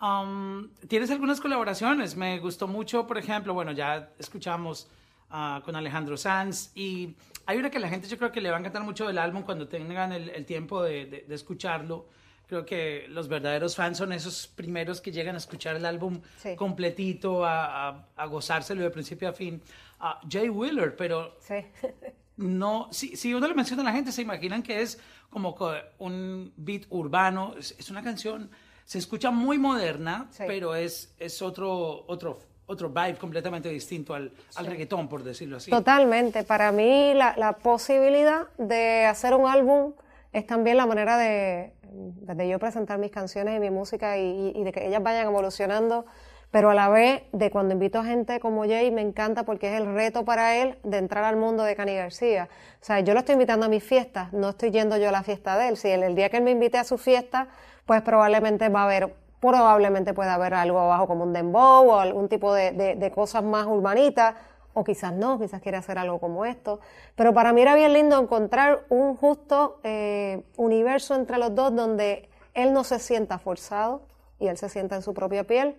Um, 0.00 0.70
Tienes 0.86 1.10
algunas 1.10 1.40
colaboraciones. 1.40 2.16
Me 2.16 2.38
gustó 2.38 2.66
mucho, 2.68 3.06
por 3.06 3.18
ejemplo, 3.18 3.54
bueno, 3.54 3.72
ya 3.72 4.10
escuchamos 4.18 4.88
uh, 5.30 5.60
con 5.62 5.76
Alejandro 5.76 6.16
Sanz 6.16 6.70
y 6.74 7.16
hay 7.46 7.58
una 7.58 7.70
que 7.70 7.78
la 7.78 7.88
gente 7.88 8.08
yo 8.08 8.18
creo 8.18 8.30
que 8.30 8.40
le 8.40 8.50
va 8.50 8.56
a 8.56 8.60
encantar 8.60 8.82
mucho 8.82 9.06
del 9.06 9.18
álbum 9.18 9.42
cuando 9.42 9.68
tengan 9.68 10.12
el, 10.12 10.44
tiempo 10.44 10.82
de, 10.82 11.24
escucharlo. 11.30 12.08
Creo 12.46 12.64
que 12.64 13.06
los 13.08 13.28
verdaderos 13.28 13.76
fans 13.76 13.98
son 13.98 14.12
esos 14.12 14.46
primeros 14.46 15.00
que 15.00 15.12
llegan 15.12 15.34
a 15.34 15.38
escuchar 15.38 15.76
el 15.76 15.84
álbum 15.84 16.20
completito, 16.56 17.44
a, 17.44 18.06
a, 18.16 18.26
gozárselo 18.26 18.82
de 18.82 18.90
principio 18.90 19.28
a 19.28 19.32
fin. 19.32 19.60
Uh, 20.00 20.28
Jay 20.30 20.48
Wheeler, 20.48 20.96
pero 20.96 21.36
sí. 21.40 21.56
no, 22.38 22.88
si, 22.90 23.16
si 23.16 23.34
uno 23.34 23.48
le 23.48 23.54
menciona 23.54 23.82
a 23.82 23.86
la 23.86 23.92
gente, 23.92 24.12
se 24.12 24.22
imaginan 24.22 24.62
que 24.62 24.80
es 24.80 24.98
como 25.30 25.56
un 25.98 26.52
beat 26.56 26.84
urbano. 26.88 27.54
Es, 27.58 27.90
una 27.90 28.02
canción, 28.02 28.50
se 28.88 28.96
escucha 28.96 29.30
muy 29.30 29.58
moderna, 29.58 30.30
pero 30.38 30.74
es, 30.74 31.12
es 31.18 31.42
otro, 31.42 32.06
otro, 32.06 32.38
otro 32.64 32.88
vibe 32.88 33.16
completamente 33.16 33.68
distinto 33.68 34.14
al, 34.14 34.32
al 34.54 34.64
reggaetón, 34.64 35.10
por 35.10 35.22
decirlo 35.22 35.58
así. 35.58 35.70
Totalmente. 35.70 36.42
Para 36.42 36.72
mí, 36.72 37.12
la, 37.12 37.34
la, 37.36 37.52
posibilidad 37.58 38.46
de 38.56 39.04
hacer 39.04 39.34
un 39.34 39.46
álbum 39.46 39.92
es 40.32 40.46
también 40.46 40.78
la 40.78 40.86
manera 40.86 41.18
de, 41.18 41.74
de 41.82 42.48
yo 42.48 42.58
presentar 42.58 42.98
mis 42.98 43.10
canciones 43.10 43.58
y 43.58 43.60
mi 43.60 43.68
música 43.68 44.16
y, 44.16 44.54
y 44.56 44.64
de 44.64 44.72
que 44.72 44.86
ellas 44.86 45.02
vayan 45.02 45.26
evolucionando 45.26 46.06
pero 46.50 46.70
a 46.70 46.74
la 46.74 46.88
vez 46.88 47.22
de 47.32 47.50
cuando 47.50 47.74
invito 47.74 47.98
a 47.98 48.04
gente 48.04 48.40
como 48.40 48.64
Jay 48.66 48.90
me 48.90 49.02
encanta 49.02 49.44
porque 49.44 49.68
es 49.68 49.80
el 49.80 49.94
reto 49.94 50.24
para 50.24 50.56
él 50.56 50.78
de 50.82 50.98
entrar 50.98 51.24
al 51.24 51.36
mundo 51.36 51.62
de 51.62 51.76
Cani 51.76 51.94
García. 51.94 52.48
O 52.80 52.84
sea, 52.84 53.00
yo 53.00 53.12
lo 53.12 53.20
estoy 53.20 53.34
invitando 53.34 53.66
a 53.66 53.68
mis 53.68 53.84
fiestas, 53.84 54.32
no 54.32 54.50
estoy 54.50 54.70
yendo 54.70 54.96
yo 54.96 55.10
a 55.10 55.12
la 55.12 55.22
fiesta 55.22 55.58
de 55.58 55.68
él. 55.68 55.76
Si 55.76 55.88
el, 55.88 56.14
día 56.14 56.30
que 56.30 56.38
él 56.38 56.42
me 56.42 56.52
invite 56.52 56.78
a 56.78 56.84
su 56.84 56.96
fiesta, 56.96 57.48
pues 57.88 58.02
probablemente 58.02 58.68
va 58.68 58.82
a 58.82 58.84
haber, 58.84 59.16
probablemente 59.40 60.12
pueda 60.12 60.34
haber 60.34 60.52
algo 60.52 60.78
abajo 60.78 61.06
como 61.06 61.24
un 61.24 61.32
dembow 61.32 61.88
o 61.88 61.98
algún 61.98 62.28
tipo 62.28 62.52
de, 62.52 62.72
de, 62.72 63.10
cosas 63.10 63.42
más 63.42 63.66
urbanitas, 63.66 64.34
o 64.74 64.84
quizás 64.84 65.14
no, 65.14 65.40
quizás 65.40 65.62
quiere 65.62 65.78
hacer 65.78 65.96
algo 65.96 66.20
como 66.20 66.44
esto. 66.44 66.80
Pero 67.16 67.32
para 67.32 67.54
mí 67.54 67.62
era 67.62 67.74
bien 67.74 67.94
lindo 67.94 68.20
encontrar 68.20 68.84
un 68.90 69.16
justo 69.16 69.80
eh, 69.84 70.42
universo 70.58 71.14
entre 71.14 71.38
los 71.38 71.54
dos 71.54 71.74
donde 71.74 72.28
él 72.52 72.74
no 72.74 72.84
se 72.84 72.98
sienta 72.98 73.38
forzado 73.38 74.02
y 74.38 74.48
él 74.48 74.58
se 74.58 74.68
sienta 74.68 74.94
en 74.96 75.00
su 75.00 75.14
propia 75.14 75.44
piel 75.44 75.74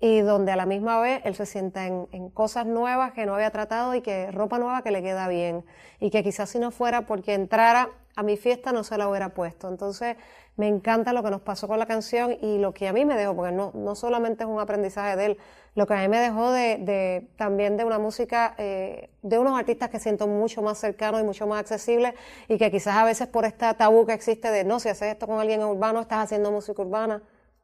y 0.00 0.20
donde 0.20 0.52
a 0.52 0.56
la 0.56 0.64
misma 0.64 0.98
vez 0.98 1.20
él 1.26 1.34
se 1.34 1.44
sienta 1.44 1.86
en, 1.86 2.30
cosas 2.30 2.64
nuevas 2.64 3.12
que 3.12 3.26
no 3.26 3.34
había 3.34 3.50
tratado 3.50 3.94
y 3.94 4.00
que 4.00 4.30
ropa 4.30 4.58
nueva 4.58 4.80
que 4.80 4.92
le 4.92 5.02
queda 5.02 5.28
bien 5.28 5.62
y 6.00 6.08
que 6.08 6.22
quizás 6.22 6.48
si 6.48 6.58
no 6.58 6.70
fuera 6.70 7.02
porque 7.02 7.34
entrara 7.34 7.90
a 8.16 8.22
mi 8.22 8.36
fiesta 8.36 8.72
no 8.72 8.84
se 8.84 8.96
la 8.98 9.08
hubiera 9.08 9.30
puesto. 9.30 9.68
Entonces 9.68 10.16
me 10.56 10.68
encanta 10.68 11.12
lo 11.12 11.22
que 11.22 11.30
nos 11.30 11.40
pasó 11.40 11.68
con 11.68 11.78
la 11.78 11.86
canción 11.86 12.36
y 12.42 12.58
lo 12.58 12.74
que 12.74 12.88
a 12.88 12.92
mí 12.92 13.04
me 13.04 13.16
dejó, 13.16 13.34
porque 13.34 13.52
no, 13.52 13.72
no 13.74 13.94
solamente 13.94 14.44
es 14.44 14.50
un 14.50 14.60
aprendizaje 14.60 15.16
de 15.16 15.26
él, 15.26 15.38
lo 15.74 15.86
que 15.86 15.94
a 15.94 15.98
mí 15.98 16.08
me 16.08 16.18
dejó 16.18 16.52
de, 16.52 16.78
de 16.78 17.30
también 17.36 17.76
de 17.76 17.84
una 17.84 17.98
música, 17.98 18.54
eh, 18.58 19.10
de 19.22 19.38
unos 19.38 19.58
artistas 19.58 19.88
que 19.88 19.98
siento 19.98 20.26
mucho 20.26 20.60
más 20.62 20.78
cercanos 20.78 21.20
y 21.20 21.24
mucho 21.24 21.46
más 21.46 21.60
accesibles 21.60 22.14
y 22.48 22.58
que 22.58 22.70
quizás 22.70 22.96
a 22.96 23.04
veces 23.04 23.28
por 23.28 23.44
esta 23.44 23.74
tabú 23.74 24.06
que 24.06 24.12
existe 24.12 24.50
de 24.50 24.64
no, 24.64 24.80
si 24.80 24.88
haces 24.88 25.12
esto 25.12 25.26
con 25.26 25.38
alguien 25.38 25.62
urbano, 25.62 26.00
estás 26.00 26.24
haciendo 26.24 26.50
música 26.50 26.82
urbana. 26.82 27.22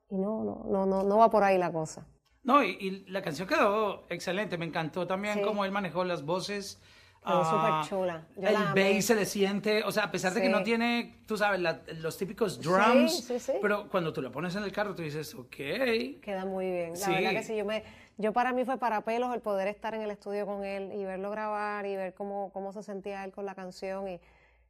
Y 0.08 0.16
no, 0.16 0.44
no, 0.44 0.64
no, 0.70 0.86
no, 0.86 1.02
no 1.02 1.18
va 1.18 1.30
por 1.30 1.42
ahí 1.42 1.58
la 1.58 1.72
cosa. 1.72 2.06
No, 2.46 2.62
y, 2.62 3.04
la 3.08 3.22
canción 3.22 3.48
quedó 3.48 4.06
excelente. 4.08 4.56
Me 4.56 4.66
encantó 4.66 5.06
también 5.06 5.42
cómo 5.42 5.64
él 5.64 5.72
manejó 5.72 6.04
las 6.04 6.24
voces. 6.24 6.80
Ah, 7.26 7.82
súper 7.84 7.98
chula. 7.98 8.26
el 8.36 8.54
bass 8.74 9.04
se 9.04 9.14
le 9.14 9.26
siente, 9.26 9.82
o 9.84 9.90
sea, 9.90 10.04
a 10.04 10.10
pesar 10.10 10.32
de 10.32 10.40
que 10.40 10.48
no 10.48 10.62
tiene, 10.62 11.18
tú 11.26 11.36
sabes, 11.36 11.60
los 11.98 12.16
típicos 12.16 12.60
drums, 12.60 13.30
pero 13.60 13.88
cuando 13.88 14.12
tú 14.12 14.22
lo 14.22 14.30
pones 14.30 14.54
en 14.54 14.62
el 14.62 14.72
carro, 14.72 14.94
tú 14.94 15.02
dices, 15.02 15.34
ok. 15.34 15.56
Queda 16.22 16.44
muy 16.44 16.70
bien. 16.70 16.92
La 17.00 17.08
verdad 17.08 17.30
que 17.30 17.42
sí, 17.42 17.56
yo 17.56 17.64
me, 17.64 17.82
yo 18.16 18.32
para 18.32 18.52
mí 18.52 18.64
fue 18.64 18.78
para 18.78 19.00
pelos 19.00 19.34
el 19.34 19.40
poder 19.40 19.68
estar 19.68 19.94
en 19.94 20.02
el 20.02 20.10
estudio 20.10 20.46
con 20.46 20.64
él 20.64 20.92
y 20.92 21.04
verlo 21.04 21.30
grabar 21.30 21.84
y 21.86 21.96
ver 21.96 22.14
cómo, 22.14 22.50
cómo 22.52 22.72
se 22.72 22.82
sentía 22.82 23.24
él 23.24 23.32
con 23.32 23.44
la 23.44 23.54
canción 23.54 24.08
y 24.08 24.20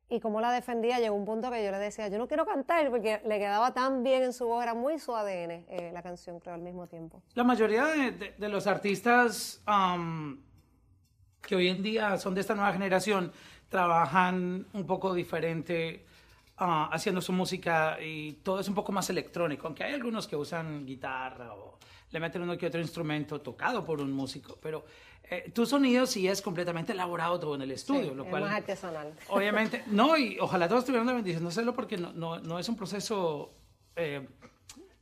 y 0.08 0.20
como 0.20 0.40
la 0.40 0.52
defendía, 0.52 1.00
llegó 1.00 1.16
un 1.16 1.25
punto 1.25 1.50
que 1.50 1.64
yo 1.64 1.72
le 1.72 1.78
decía, 1.78 2.06
yo 2.08 2.18
no 2.18 2.28
quiero 2.28 2.46
cantar 2.46 2.88
porque 2.90 3.20
le 3.25 3.38
quedaba 3.38 3.75
tan 3.75 4.04
bien 4.04 4.22
en 4.22 4.32
su 4.32 4.46
voz, 4.46 4.62
era 4.62 4.72
muy 4.72 5.00
su 5.00 5.14
ADN 5.14 5.50
eh, 5.68 5.90
la 5.92 6.02
canción, 6.02 6.38
creo, 6.38 6.54
al 6.54 6.60
mismo 6.60 6.86
tiempo. 6.86 7.22
La 7.34 7.42
mayoría 7.42 7.86
de, 7.86 8.48
los 8.48 8.68
artistas 8.68 9.62
que 11.47 11.55
hoy 11.55 11.69
en 11.69 11.83
día 11.83 12.19
son 12.19 12.35
de 12.35 12.41
esta 12.41 12.55
nueva 12.55 12.73
generación 12.73 13.33
trabajan 13.69 14.67
un 14.73 14.87
poco 14.87 15.15
diferente 15.15 16.05
ah, 16.59 16.91
haciendo 16.93 17.21
su 17.21 17.33
música 17.33 17.99
y 18.03 18.33
todo 18.43 18.61
es 18.61 18.69
un 18.69 18.75
poco 18.75 18.93
más 18.93 19.09
electrónico, 19.11 19.67
aunque 19.67 19.85
hay 19.85 19.95
algunos 19.95 20.26
que 20.26 20.37
usan 20.37 20.85
guitarra 20.85 21.55
o 21.55 21.79
le 22.11 22.21
meten 22.21 22.43
uno 22.43 22.57
que 22.59 22.67
otro 22.67 22.81
instrumento 22.81 23.41
tocado 23.41 23.85
por 23.85 24.00
un 24.00 24.12
músico, 24.12 24.59
pero 24.61 24.85
eh, 25.29 25.50
tu 25.53 25.67
sonido 25.67 26.07
sí 26.07 26.29
es 26.29 26.41
completamente 26.41 26.93
elaborado 26.93 27.38
todo 27.38 27.55
en 27.57 27.62
el 27.62 27.73
estudio, 27.73 28.15
lo 28.15 28.25
cual... 28.25 28.43
Es 28.43 28.49
más 28.49 28.59
artesanal. 28.59 29.12
Obviamente, 29.29 29.83
no, 29.87 30.17
y 30.17 30.38
ojalá 30.41 30.69
todos 30.69 30.81
estuvieran 30.81 31.07
la 31.07 31.15
bendición 31.15 31.43
de 31.43 31.49
hacerlo 31.49 31.75
porque 31.75 31.97
no, 31.97 32.12
no, 32.12 32.38
no 32.38 32.59
es 32.59 32.69
un 32.69 32.76
proceso 32.76 33.53
eh, 33.97 34.26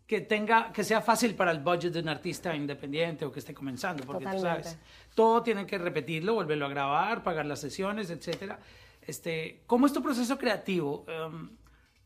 que 0.06 0.20
tenga, 0.20 0.72
que 0.72 0.84
sea 0.84 1.00
fácil 1.00 1.34
para 1.34 1.50
el 1.50 1.60
budget 1.60 1.92
de 1.92 2.00
un 2.00 2.08
artista 2.08 2.54
independiente 2.54 3.24
o 3.24 3.32
que 3.32 3.40
esté 3.40 3.54
comenzando, 3.54 4.04
porque 4.04 4.26
tú 4.26 4.38
sabes, 4.38 4.78
todo 5.14 5.42
tienen 5.42 5.66
que 5.66 5.78
repetirlo, 5.78 6.34
volverlo 6.34 6.66
a 6.66 6.68
grabar, 6.68 7.22
pagar 7.22 7.46
las 7.46 7.60
sesiones, 7.60 8.10
etcétera. 8.10 8.58
Este, 9.02 9.62
¿Cómo 9.66 9.86
es 9.86 9.92
tu 9.92 10.02
proceso 10.02 10.36
creativo? 10.38 11.04
Um, 11.08 11.50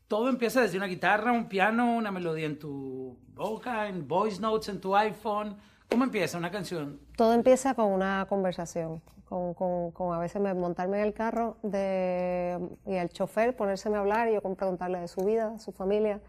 todo 0.07 0.29
empieza 0.29 0.61
desde 0.61 0.77
una 0.77 0.87
guitarra, 0.87 1.31
un 1.31 1.47
piano, 1.47 1.95
una 1.95 2.11
melodía 2.11 2.45
en 2.45 2.57
tu 2.57 3.17
boca, 3.33 3.87
en 3.87 4.07
voice 4.07 4.39
notes 4.41 4.69
en 4.69 4.81
tu 4.81 4.95
iPhone 4.95 5.57
¿Cómo 5.89 6.03
empieza 6.03 6.37
una 6.37 6.51
canción? 6.51 6.99
Todo 7.17 7.33
empieza 7.33 7.73
con 7.73 7.87
una 7.87 8.27
conversación, 8.29 9.01
con, 9.27 9.55
con, 9.55 9.91
con 9.91 10.13
a 10.13 10.19
veces 10.19 10.39
montarme 10.55 10.99
en 10.99 11.07
el 11.07 11.13
carro 11.13 11.57
de, 11.63 12.59
y 12.85 12.93
el 12.93 13.09
chofer 13.09 13.55
ponérseme 13.55 13.97
a 13.97 14.01
hablar 14.01 14.29
y 14.29 14.33
yo 14.33 14.41
preguntarle 14.41 14.99
de 14.99 15.07
su 15.07 15.21
vida, 15.21 15.49
de 15.49 15.59
su 15.59 15.71
familia, 15.71 16.21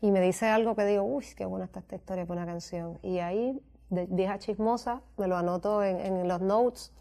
y 0.00 0.10
me 0.10 0.20
dice 0.20 0.46
algo 0.46 0.74
que 0.74 0.84
digo, 0.84 1.02
uy, 1.04 1.24
qué 1.36 1.44
buena 1.44 1.66
está 1.66 1.80
esta 1.80 1.96
historia 1.96 2.26
para 2.26 2.42
una 2.42 2.50
canción. 2.50 2.98
Y 3.02 3.18
ahí, 3.18 3.60
de 3.90 4.06
vieja 4.06 4.38
chismosa, 4.38 5.02
me 5.16 5.28
lo 5.28 5.36
anoto 5.36 5.82
en, 5.82 6.00
en 6.00 6.28
los 6.28 6.40
notes, 6.40 6.92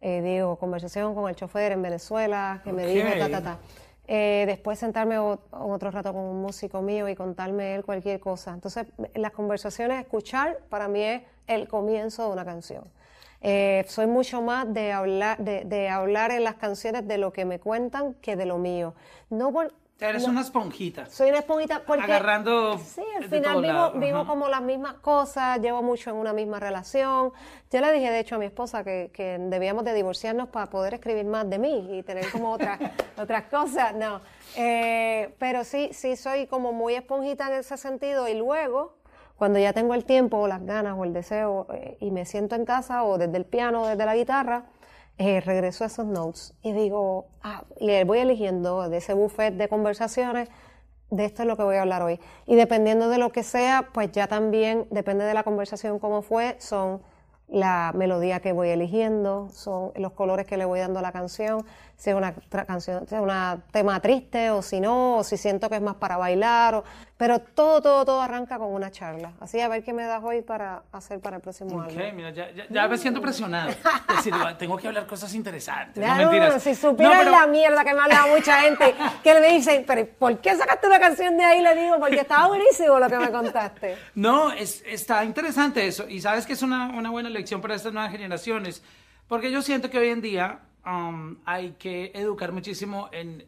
eh, 0.00 0.22
digo, 0.22 0.56
conversación 0.56 1.14
con 1.14 1.28
el 1.28 1.36
chofer 1.36 1.72
en 1.72 1.82
Venezuela, 1.82 2.60
que 2.64 2.72
me 2.72 2.86
dijo, 2.86 3.08
ta, 3.18 3.30
ta, 3.30 3.42
ta. 3.42 3.58
Eh, 4.08 4.44
después 4.46 4.78
sentarme 4.78 5.18
otro 5.18 5.90
rato 5.90 6.12
con 6.12 6.22
un 6.22 6.40
músico 6.40 6.80
mío 6.80 7.08
y 7.08 7.16
contarme 7.16 7.74
él 7.74 7.84
cualquier 7.84 8.20
cosa. 8.20 8.52
Entonces, 8.52 8.86
las 9.14 9.32
conversaciones, 9.32 10.00
escuchar, 10.00 10.58
para 10.68 10.86
mí 10.86 11.02
es 11.02 11.22
el 11.46 11.66
comienzo 11.66 12.26
de 12.26 12.32
una 12.32 12.44
canción. 12.44 12.84
Eh, 13.40 13.84
soy 13.88 14.06
mucho 14.06 14.42
más 14.42 14.72
de 14.72 14.92
hablar, 14.92 15.38
de, 15.38 15.64
de, 15.64 15.88
hablar 15.88 16.30
en 16.30 16.44
las 16.44 16.54
canciones 16.54 17.06
de 17.06 17.18
lo 17.18 17.32
que 17.32 17.44
me 17.44 17.58
cuentan 17.58 18.14
que 18.14 18.36
de 18.36 18.46
lo 18.46 18.58
mío. 18.58 18.94
No 19.28 19.52
por, 19.52 19.74
Eres 19.98 20.24
una 20.24 20.42
esponjita. 20.42 21.06
Soy 21.06 21.30
una 21.30 21.38
esponjita 21.38 21.82
porque... 21.86 22.04
Agarrando 22.04 22.78
Sí, 22.78 23.02
al 23.16 23.24
final 23.24 23.62
vivo, 23.62 23.92
vivo 23.92 24.26
como 24.26 24.46
las 24.48 24.60
mismas 24.60 24.94
cosas, 24.94 25.58
llevo 25.60 25.82
mucho 25.82 26.10
en 26.10 26.16
una 26.16 26.34
misma 26.34 26.60
relación. 26.60 27.32
Yo 27.70 27.80
le 27.80 27.92
dije, 27.92 28.10
de 28.10 28.20
hecho, 28.20 28.34
a 28.34 28.38
mi 28.38 28.44
esposa 28.44 28.84
que, 28.84 29.10
que 29.14 29.38
debíamos 29.38 29.84
de 29.84 29.94
divorciarnos 29.94 30.48
para 30.48 30.68
poder 30.68 30.92
escribir 30.92 31.24
más 31.24 31.48
de 31.48 31.58
mí 31.58 31.98
y 31.98 32.02
tener 32.02 32.30
como 32.30 32.52
otras, 32.52 32.78
otras 33.16 33.44
cosas. 33.44 33.94
No, 33.94 34.20
eh, 34.54 35.34
pero 35.38 35.64
sí, 35.64 35.88
sí 35.92 36.16
soy 36.16 36.46
como 36.46 36.74
muy 36.74 36.94
esponjita 36.94 37.46
en 37.46 37.54
ese 37.54 37.78
sentido 37.78 38.28
y 38.28 38.34
luego, 38.34 38.98
cuando 39.38 39.58
ya 39.58 39.72
tengo 39.72 39.94
el 39.94 40.04
tiempo 40.04 40.36
o 40.36 40.46
las 40.46 40.62
ganas 40.66 40.94
o 40.98 41.04
el 41.04 41.14
deseo 41.14 41.68
eh, 41.72 41.96
y 42.00 42.10
me 42.10 42.26
siento 42.26 42.54
en 42.54 42.66
casa 42.66 43.02
o 43.02 43.16
desde 43.16 43.38
el 43.38 43.46
piano 43.46 43.84
o 43.84 43.86
desde 43.86 44.04
la 44.04 44.14
guitarra, 44.14 44.66
eh, 45.18 45.40
regreso 45.40 45.84
a 45.84 45.86
esos 45.86 46.06
notes 46.06 46.54
y 46.62 46.72
digo, 46.72 47.28
ah, 47.42 47.64
y 47.80 48.04
voy 48.04 48.18
eligiendo 48.18 48.88
de 48.88 48.98
ese 48.98 49.14
buffet 49.14 49.54
de 49.54 49.68
conversaciones, 49.68 50.48
de 51.10 51.24
esto 51.24 51.42
es 51.42 51.48
lo 51.48 51.56
que 51.56 51.62
voy 51.62 51.76
a 51.76 51.82
hablar 51.82 52.02
hoy. 52.02 52.20
Y 52.46 52.56
dependiendo 52.56 53.08
de 53.08 53.18
lo 53.18 53.30
que 53.30 53.42
sea, 53.42 53.88
pues 53.92 54.12
ya 54.12 54.26
también, 54.26 54.86
depende 54.90 55.24
de 55.24 55.34
la 55.34 55.42
conversación 55.42 55.98
cómo 55.98 56.22
fue, 56.22 56.56
son 56.58 57.00
la 57.48 57.92
melodía 57.94 58.40
que 58.40 58.52
voy 58.52 58.70
eligiendo, 58.70 59.48
son 59.50 59.92
los 59.94 60.12
colores 60.12 60.46
que 60.46 60.56
le 60.56 60.64
voy 60.64 60.80
dando 60.80 60.98
a 60.98 61.02
la 61.02 61.12
canción, 61.12 61.64
si 61.96 62.10
es 62.10 62.16
una 62.16 62.34
canción, 62.66 63.06
si 63.06 63.14
es 63.14 63.20
una 63.20 63.64
tema 63.70 64.00
triste 64.00 64.50
o 64.50 64.62
si 64.62 64.80
no, 64.80 65.18
o 65.18 65.24
si 65.24 65.36
siento 65.36 65.70
que 65.70 65.76
es 65.76 65.82
más 65.82 65.94
para 65.94 66.16
bailar, 66.16 66.74
o, 66.74 66.84
pero 67.16 67.38
todo, 67.38 67.80
todo, 67.80 68.04
todo 68.04 68.20
arranca 68.20 68.58
con 68.58 68.68
una 68.74 68.90
charla. 68.90 69.32
Así 69.40 69.58
a 69.60 69.68
ver 69.68 69.82
qué 69.82 69.92
me 69.94 70.04
das 70.04 70.22
hoy 70.22 70.42
para 70.42 70.82
hacer 70.92 71.18
para 71.20 71.36
el 71.36 71.42
próximo 71.42 71.76
Ok, 71.76 71.88
álbum. 71.88 72.14
mira, 72.14 72.30
ya, 72.30 72.50
ya, 72.52 72.66
ya 72.68 72.88
me 72.88 72.98
siento 72.98 73.20
presionado. 73.22 73.70
Es 74.10 74.16
decir, 74.24 74.34
tengo 74.58 74.76
que 74.76 74.86
hablar 74.88 75.06
cosas 75.06 75.34
interesantes. 75.34 76.02
Ya, 76.02 76.16
no 76.16 76.30
mentiras. 76.30 76.62
si 76.62 76.74
supieras 76.74 77.18
pero- 77.20 77.30
la 77.30 77.46
mierda 77.46 77.84
que 77.84 77.94
me 77.94 78.00
ha 78.00 78.04
hablado 78.04 78.28
mucha 78.36 78.60
gente, 78.60 78.94
que 79.24 79.40
me 79.40 79.48
dicen, 79.54 79.84
pero 79.86 80.06
¿por 80.18 80.38
qué 80.38 80.54
sacaste 80.56 80.86
una 80.86 80.98
canción 81.00 81.36
de 81.36 81.44
ahí? 81.44 81.62
Le 81.62 81.74
digo, 81.74 81.98
porque 81.98 82.16
estaba 82.20 82.48
buenísimo 82.48 82.98
lo 82.98 83.08
que 83.08 83.18
me 83.18 83.30
contaste. 83.30 83.96
No, 84.14 84.52
es, 84.52 84.82
está 84.86 85.24
interesante 85.24 85.86
eso. 85.86 86.06
Y 86.08 86.20
sabes 86.20 86.44
que 86.46 86.52
es 86.52 86.62
una, 86.62 86.88
una 86.88 87.10
buena 87.10 87.30
lección 87.30 87.60
para 87.60 87.74
estas 87.74 87.92
nuevas 87.92 88.12
generaciones. 88.12 88.82
Porque 89.26 89.50
yo 89.50 89.62
siento 89.62 89.88
que 89.90 89.98
hoy 89.98 90.08
en 90.10 90.20
día 90.20 90.60
um, 90.84 91.36
hay 91.44 91.72
que 91.72 92.12
educar 92.14 92.52
muchísimo 92.52 93.08
en, 93.12 93.44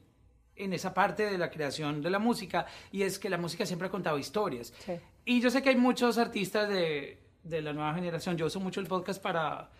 en 0.59 0.73
esa 0.73 0.93
parte 0.93 1.25
de 1.25 1.39
la 1.39 1.51
creación 1.51 2.03
de 2.03 2.11
la 2.11 2.19
música. 2.19 2.67
Y 2.93 3.03
es 3.03 3.19
que 3.19 3.31
la 3.31 3.39
música 3.39 3.65
siempre 3.65 3.89
ha 3.89 3.91
contado 3.91 4.19
historias. 4.19 4.73
Sí. 4.85 4.93
Y 5.25 5.41
yo 5.41 5.51
sé 5.51 5.63
que 5.63 5.71
hay 5.71 5.77
muchos 5.77 6.19
artistas 6.19 6.69
de, 6.69 7.19
de 7.43 7.63
la 7.63 7.73
nueva 7.73 7.95
generación. 7.95 8.37
Yo 8.37 8.47
uso 8.47 8.61
mucho 8.61 8.81
el 8.81 8.87
podcast 8.87 9.23
para 9.23 9.71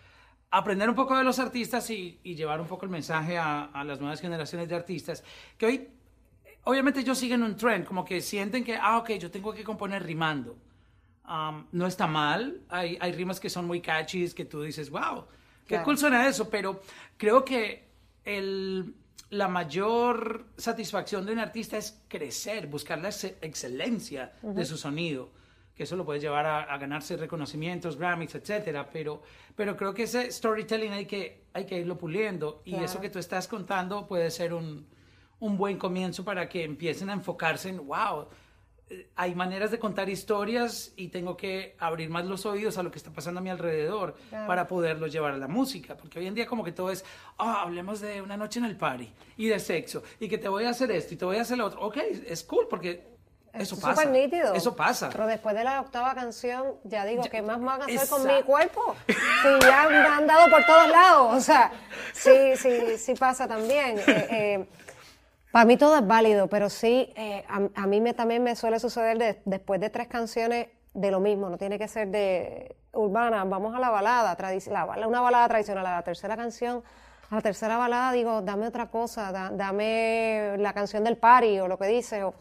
aprender 0.51 0.89
un 0.89 0.95
poco 0.95 1.15
de 1.17 1.23
los 1.23 1.37
artistas 1.39 1.89
y, 1.89 2.19
y 2.23 2.35
llevar 2.35 2.59
un 2.59 2.67
poco 2.67 2.85
el 2.85 2.91
mensaje 2.91 3.37
a, 3.37 3.65
a 3.65 3.83
las 3.83 3.99
nuevas 3.99 4.19
generaciones 4.21 4.67
de 4.67 4.75
artistas. 4.75 5.23
Que 5.57 5.65
hoy, 5.65 5.87
obviamente, 6.63 7.01
ellos 7.01 7.17
siguen 7.17 7.43
un 7.43 7.55
trend, 7.55 7.85
como 7.85 8.03
que 8.03 8.19
sienten 8.21 8.63
que, 8.63 8.75
ah, 8.75 8.97
ok, 8.97 9.11
yo 9.11 9.29
tengo 9.29 9.53
que 9.53 9.63
componer 9.63 10.03
rimando. 10.03 10.57
Um, 11.27 11.65
no 11.73 11.85
está 11.85 12.07
mal, 12.07 12.61
hay, 12.69 12.97
hay 12.99 13.11
rimas 13.11 13.39
que 13.39 13.51
son 13.51 13.67
muy 13.67 13.81
catchy, 13.81 14.27
que 14.31 14.45
tú 14.45 14.63
dices, 14.63 14.89
wow, 14.89 15.25
qué 15.63 15.75
Claro. 15.75 15.83
cool 15.85 15.97
suena 15.99 16.27
eso, 16.27 16.49
pero 16.49 16.81
creo 17.17 17.45
que 17.45 17.87
el, 18.25 18.95
la 19.29 19.47
mayor 19.47 20.45
satisfacción 20.57 21.25
de 21.25 21.33
un 21.33 21.39
artista 21.39 21.77
es 21.77 22.01
crecer, 22.07 22.67
buscar 22.67 22.99
la 22.99 23.09
ex- 23.09 23.35
excelencia 23.41 24.33
de 24.41 24.65
su 24.65 24.77
sonido, 24.77 25.29
que 25.75 25.83
eso 25.83 25.95
lo 25.95 26.03
puede 26.05 26.19
llevar 26.19 26.45
a, 26.45 26.63
a 26.63 26.77
ganarse 26.77 27.15
reconocimientos, 27.15 27.95
Grammys, 27.97 28.35
etcétera, 28.35 28.89
pero, 28.91 29.21
pero 29.55 29.77
creo 29.77 29.93
que 29.93 30.03
ese 30.03 30.31
storytelling 30.31 30.91
hay 30.91 31.05
que, 31.05 31.43
hay 31.53 31.65
que 31.65 31.77
irlo 31.79 31.97
puliendo 31.97 32.61
y 32.65 32.71
Claro. 32.71 32.85
eso 32.85 32.99
que 33.01 33.09
tú 33.09 33.19
estás 33.19 33.47
contando 33.47 34.07
puede 34.07 34.29
ser 34.31 34.53
un, 34.53 34.87
un 35.39 35.57
buen 35.57 35.77
comienzo 35.77 36.25
para 36.25 36.49
que 36.49 36.63
empiecen 36.63 37.09
a 37.09 37.13
enfocarse 37.13 37.69
en, 37.69 37.85
wow, 37.87 38.27
hay 39.15 39.35
maneras 39.35 39.69
de 39.71 39.77
contar 39.79 40.09
historias 40.09 40.93
y 40.95 41.09
tengo 41.09 41.37
que 41.37 41.75
abrir 41.79 42.09
más 42.09 42.25
los 42.25 42.45
oídos 42.45 42.77
a 42.77 42.83
lo 42.83 42.91
que 42.91 42.97
está 42.97 43.11
pasando 43.11 43.39
a 43.39 43.43
mi 43.43 43.49
alrededor 43.49 44.15
Claro. 44.29 44.47
para 44.47 44.67
poderlo 44.67 45.07
llevar 45.07 45.33
a 45.33 45.37
la 45.37 45.47
música, 45.47 45.95
porque 45.95 46.19
hoy 46.19 46.27
en 46.27 46.33
día 46.35 46.47
como 46.47 46.63
que 46.63 46.71
todo 46.71 46.89
es, 46.91 47.05
ah, 47.37 47.61
hablemos 47.61 47.99
de 48.01 48.21
una 48.21 48.35
noche 48.37 48.59
en 48.59 48.65
el 48.65 48.75
party 48.77 49.11
y 49.37 49.47
de 49.47 49.59
sexo 49.59 50.01
y 50.19 50.27
que 50.27 50.37
te 50.37 50.49
voy 50.49 50.63
a 50.65 50.69
hacer 50.71 50.89
esto 50.91 51.13
y 51.13 51.17
te 51.17 51.25
voy 51.25 51.37
a 51.37 51.41
hacer 51.41 51.57
lo 51.57 51.65
otro. 51.67 51.81
Ok, 51.81 51.97
es 52.27 52.43
cool 52.43 52.67
porque 52.69 53.07
eso 53.53 53.75
Es 53.75 53.81
pasa. 53.81 54.05
nítido. 54.05 54.53
Eso 54.53 54.75
pasa. 54.75 55.09
Pero 55.11 55.25
después 55.27 55.55
de 55.55 55.63
la 55.63 55.81
octava 55.81 56.13
canción, 56.13 56.75
ya 56.83 57.03
digo, 57.05 57.23
¿qué 57.31 57.41
más 57.41 57.59
van 57.59 57.81
a 57.81 57.85
hacer 57.85 58.07
con 58.07 58.21
Exacto. 58.21 58.27
mi 58.37 58.43
cuerpo? 58.43 58.95
Si 59.07 59.65
ya 59.67 59.87
me 59.89 59.97
han 59.97 60.27
dado 60.27 60.49
por 60.49 60.63
todos 60.65 60.87
lados. 60.89 61.33
O 61.35 61.41
sea, 61.41 61.71
sí, 62.13 62.55
sí, 62.57 62.97
sí 62.97 63.13
pasa 63.15 63.47
también. 63.47 63.97
Eh, 64.07 64.27
eh, 64.31 64.67
para 65.51 65.65
mí 65.65 65.77
todo 65.77 65.95
es 65.97 66.05
válido, 66.05 66.47
pero 66.47 66.69
sí, 66.69 67.11
eh, 67.15 67.43
a, 67.49 67.61
a 67.83 67.87
mí 67.87 68.01
me, 68.01 68.13
también 68.13 68.43
me 68.43 68.55
suele 68.55 68.79
suceder 68.79 69.17
de- 69.17 69.41
después 69.45 69.79
de 69.79 69.89
tres 69.89 70.07
canciones 70.07 70.67
de 70.93 71.11
lo 71.11 71.19
mismo, 71.19 71.49
no 71.49 71.57
tiene 71.57 71.77
que 71.79 71.87
ser 71.87 72.09
de 72.09 72.75
urbana, 72.93 73.43
vamos 73.45 73.75
a 73.75 73.79
la 73.79 73.89
balada, 73.89 74.35
la 74.69 75.07
una 75.07 75.21
balada 75.21 75.47
tradicional, 75.47 75.85
a 75.85 75.95
la 75.97 76.03
tercera 76.03 76.35
canción, 76.37 76.83
a 77.29 77.35
la 77.35 77.41
tercera 77.41 77.77
balada 77.77 78.11
digo, 78.11 78.41
dame 78.41 78.67
otra 78.67 78.89
cosa, 78.89 79.31
da- 79.31 79.49
dame 79.51 80.55
la 80.57 80.73
canción 80.73 81.03
del 81.03 81.17
party 81.17 81.59
o 81.59 81.67
lo 81.67 81.77
que 81.77 81.87
dice, 81.87 82.23
o 82.23 82.33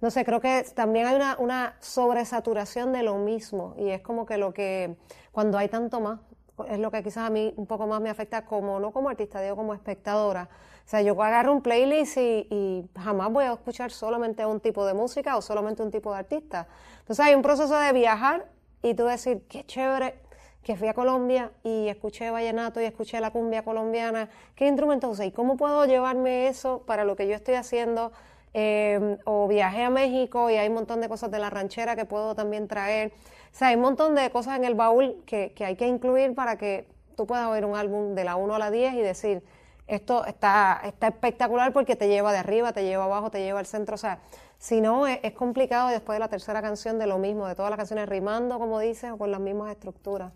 no 0.00 0.10
sé, 0.10 0.24
creo 0.24 0.40
que 0.40 0.64
también 0.74 1.06
hay 1.06 1.16
una, 1.16 1.36
una 1.38 1.76
sobresaturación 1.80 2.92
de 2.92 3.02
lo 3.02 3.16
mismo 3.18 3.74
y 3.78 3.90
es 3.90 4.00
como 4.00 4.24
que 4.24 4.38
lo 4.38 4.52
que, 4.54 4.96
cuando 5.32 5.58
hay 5.58 5.68
tanto 5.68 6.00
más, 6.00 6.20
es 6.68 6.78
lo 6.78 6.90
que 6.90 7.02
quizás 7.02 7.26
a 7.26 7.30
mí 7.30 7.52
un 7.56 7.66
poco 7.66 7.86
más 7.86 8.00
me 8.00 8.10
afecta 8.10 8.44
como, 8.44 8.80
no 8.80 8.92
como 8.92 9.08
artista, 9.08 9.40
digo 9.40 9.56
como 9.56 9.72
espectadora. 9.74 10.48
O 10.90 10.96
sea, 10.98 11.02
yo 11.02 11.12
agarro 11.22 11.52
un 11.52 11.62
playlist 11.62 12.16
y, 12.16 12.48
y 12.50 12.84
jamás 12.98 13.30
voy 13.30 13.44
a 13.44 13.52
escuchar 13.52 13.92
solamente 13.92 14.44
un 14.44 14.58
tipo 14.58 14.84
de 14.84 14.92
música 14.92 15.36
o 15.36 15.40
solamente 15.40 15.84
un 15.84 15.92
tipo 15.92 16.12
de 16.12 16.18
artista. 16.18 16.66
Entonces 16.98 17.24
hay 17.24 17.36
un 17.36 17.42
proceso 17.42 17.78
de 17.78 17.92
viajar 17.92 18.48
y 18.82 18.94
tú 18.94 19.04
decir, 19.04 19.44
qué 19.48 19.64
chévere 19.64 20.16
que 20.64 20.74
fui 20.74 20.88
a 20.88 20.94
Colombia 20.94 21.52
y 21.62 21.86
escuché 21.86 22.28
vallenato 22.30 22.80
y 22.80 22.86
escuché 22.86 23.20
la 23.20 23.30
cumbia 23.30 23.62
colombiana, 23.62 24.30
¿qué 24.56 24.66
instrumento 24.66 25.08
usé? 25.08 25.26
¿Y 25.26 25.30
cómo 25.30 25.56
puedo 25.56 25.84
llevarme 25.84 26.48
eso 26.48 26.82
para 26.86 27.04
lo 27.04 27.14
que 27.14 27.28
yo 27.28 27.36
estoy 27.36 27.54
haciendo? 27.54 28.10
Eh, 28.52 29.16
o 29.26 29.46
viajé 29.46 29.84
a 29.84 29.90
México 29.90 30.50
y 30.50 30.56
hay 30.56 30.66
un 30.66 30.74
montón 30.74 31.00
de 31.00 31.08
cosas 31.08 31.30
de 31.30 31.38
la 31.38 31.50
ranchera 31.50 31.94
que 31.94 32.04
puedo 32.04 32.34
también 32.34 32.66
traer. 32.66 33.12
O 33.52 33.56
sea, 33.56 33.68
hay 33.68 33.76
un 33.76 33.82
montón 33.82 34.16
de 34.16 34.28
cosas 34.30 34.56
en 34.56 34.64
el 34.64 34.74
baúl 34.74 35.22
que, 35.24 35.52
que 35.52 35.64
hay 35.64 35.76
que 35.76 35.86
incluir 35.86 36.34
para 36.34 36.58
que 36.58 36.88
tú 37.16 37.28
puedas 37.28 37.46
oír 37.46 37.64
un 37.64 37.76
álbum 37.76 38.16
de 38.16 38.24
la 38.24 38.34
1 38.34 38.56
a 38.56 38.58
la 38.58 38.72
10 38.72 38.94
y 38.94 39.02
decir, 39.02 39.44
esto 39.90 40.24
está, 40.24 40.80
está 40.84 41.08
espectacular 41.08 41.72
porque 41.72 41.96
te 41.96 42.08
lleva 42.08 42.32
de 42.32 42.38
arriba, 42.38 42.72
te 42.72 42.84
lleva 42.84 43.04
abajo, 43.04 43.30
te 43.30 43.40
lleva 43.40 43.58
al 43.58 43.66
centro. 43.66 43.94
O 43.94 43.98
sea, 43.98 44.20
si 44.58 44.80
no, 44.80 45.06
es, 45.06 45.18
es 45.22 45.32
complicado 45.32 45.88
después 45.88 46.16
de 46.16 46.20
la 46.20 46.28
tercera 46.28 46.62
canción 46.62 46.98
de 46.98 47.06
lo 47.06 47.18
mismo, 47.18 47.46
de 47.46 47.54
todas 47.54 47.70
las 47.70 47.76
canciones 47.76 48.08
rimando, 48.08 48.58
como 48.58 48.78
dices, 48.80 49.10
o 49.10 49.18
con 49.18 49.30
las 49.30 49.40
mismas 49.40 49.70
estructuras. 49.70 50.32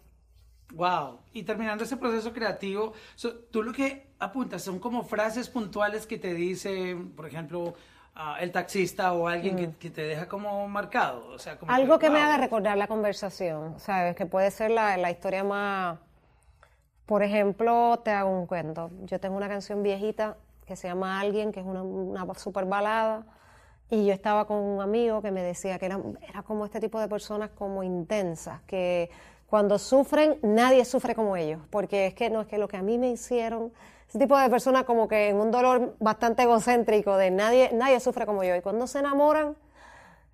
Wow. 0.73 1.21
Y 1.33 1.45
terminando 1.45 1.85
ese 1.85 1.97
proceso 1.97 2.33
creativo, 2.33 2.95
so, 3.15 3.35
tú 3.53 3.63
lo 3.63 3.73
que 3.73 4.09
apuntas 4.19 4.63
son 4.63 4.79
como 4.81 5.05
frases 5.05 5.49
puntuales 5.49 6.07
que 6.07 6.19
te 6.19 6.35
dice, 6.35 6.97
por 7.15 7.27
ejemplo, 7.27 7.75
ah, 8.17 8.39
el 8.41 8.51
taxista 8.51 9.13
o 9.13 9.29
alguien 9.29 9.57
que, 9.57 9.71
que 9.73 9.91
te 9.91 10.03
deja 10.03 10.27
como 10.27 10.67
marcado. 10.69 11.29
O 11.29 11.39
sea, 11.39 11.59
como 11.59 11.71
Mm. 11.71 11.75
Algo 11.75 11.99
que 11.99 12.11
me 12.11 12.19
wow. 12.19 12.27
haga 12.27 12.39
recordar 12.39 12.77
la 12.77 12.89
conversación, 12.89 13.79
¿sabes? 13.79 14.17
Que 14.17 14.27
puede 14.27 14.51
ser 14.51 14.71
la, 14.71 14.97
la 14.97 15.11
historia 15.11 15.45
más... 15.45 15.99
Por 17.07 17.23
ejemplo, 17.23 18.01
te 18.05 18.11
hago 18.11 18.31
un 18.31 18.47
cuento. 18.47 18.91
Yo 19.05 19.21
tengo 19.21 19.37
una 19.37 19.49
canción 19.49 19.83
viejita 19.83 20.37
que 20.67 20.77
se 20.77 20.89
llama 20.89 21.21
Alguien, 21.21 21.53
que 21.53 21.61
es 21.61 21.67
una, 21.67 21.83
una 21.83 22.35
super 22.35 22.65
balada, 22.65 23.27
y 23.91 24.07
yo 24.07 24.13
estaba 24.13 24.47
con 24.47 24.59
un 24.59 24.81
amigo 24.81 25.21
que 25.21 25.31
me 25.31 25.43
decía 25.43 25.79
que 25.79 25.87
era, 25.87 26.01
era 26.27 26.43
como 26.43 26.65
este 26.65 26.81
tipo 26.81 26.99
de 26.99 27.09
personas 27.09 27.51
como 27.51 27.83
intensas, 27.83 28.63
que 28.63 29.11
cuando 29.47 29.79
sufren, 29.79 30.39
nadie 30.43 30.85
sufre 30.85 31.15
como 31.15 31.37
ellos, 31.37 31.61
porque 31.71 32.07
es 32.07 32.15
que 32.15 32.31
no 32.31 32.41
es 32.41 32.47
que 32.47 32.59
lo 32.59 32.67
que 32.67 32.79
a 32.79 32.83
mí 32.83 32.99
me 32.99 33.11
hicieron, 33.11 33.73
ese 34.09 34.19
tipo 34.19 34.39
de 34.39 34.49
personas 34.49 34.85
como 34.85 35.07
que 35.07 35.29
en 35.29 35.37
un 35.37 35.51
dolor 35.51 35.97
bastante 36.01 36.45
egocéntrico 36.45 37.17
de 37.17 37.31
nadie, 37.31 37.71
nadie 37.75 38.01
sufre 38.01 38.25
como 38.25 38.43
yo, 38.43 38.57
y 38.57 38.63
cuando 38.63 38.87
se 38.87 39.01
enamoran, 39.01 39.55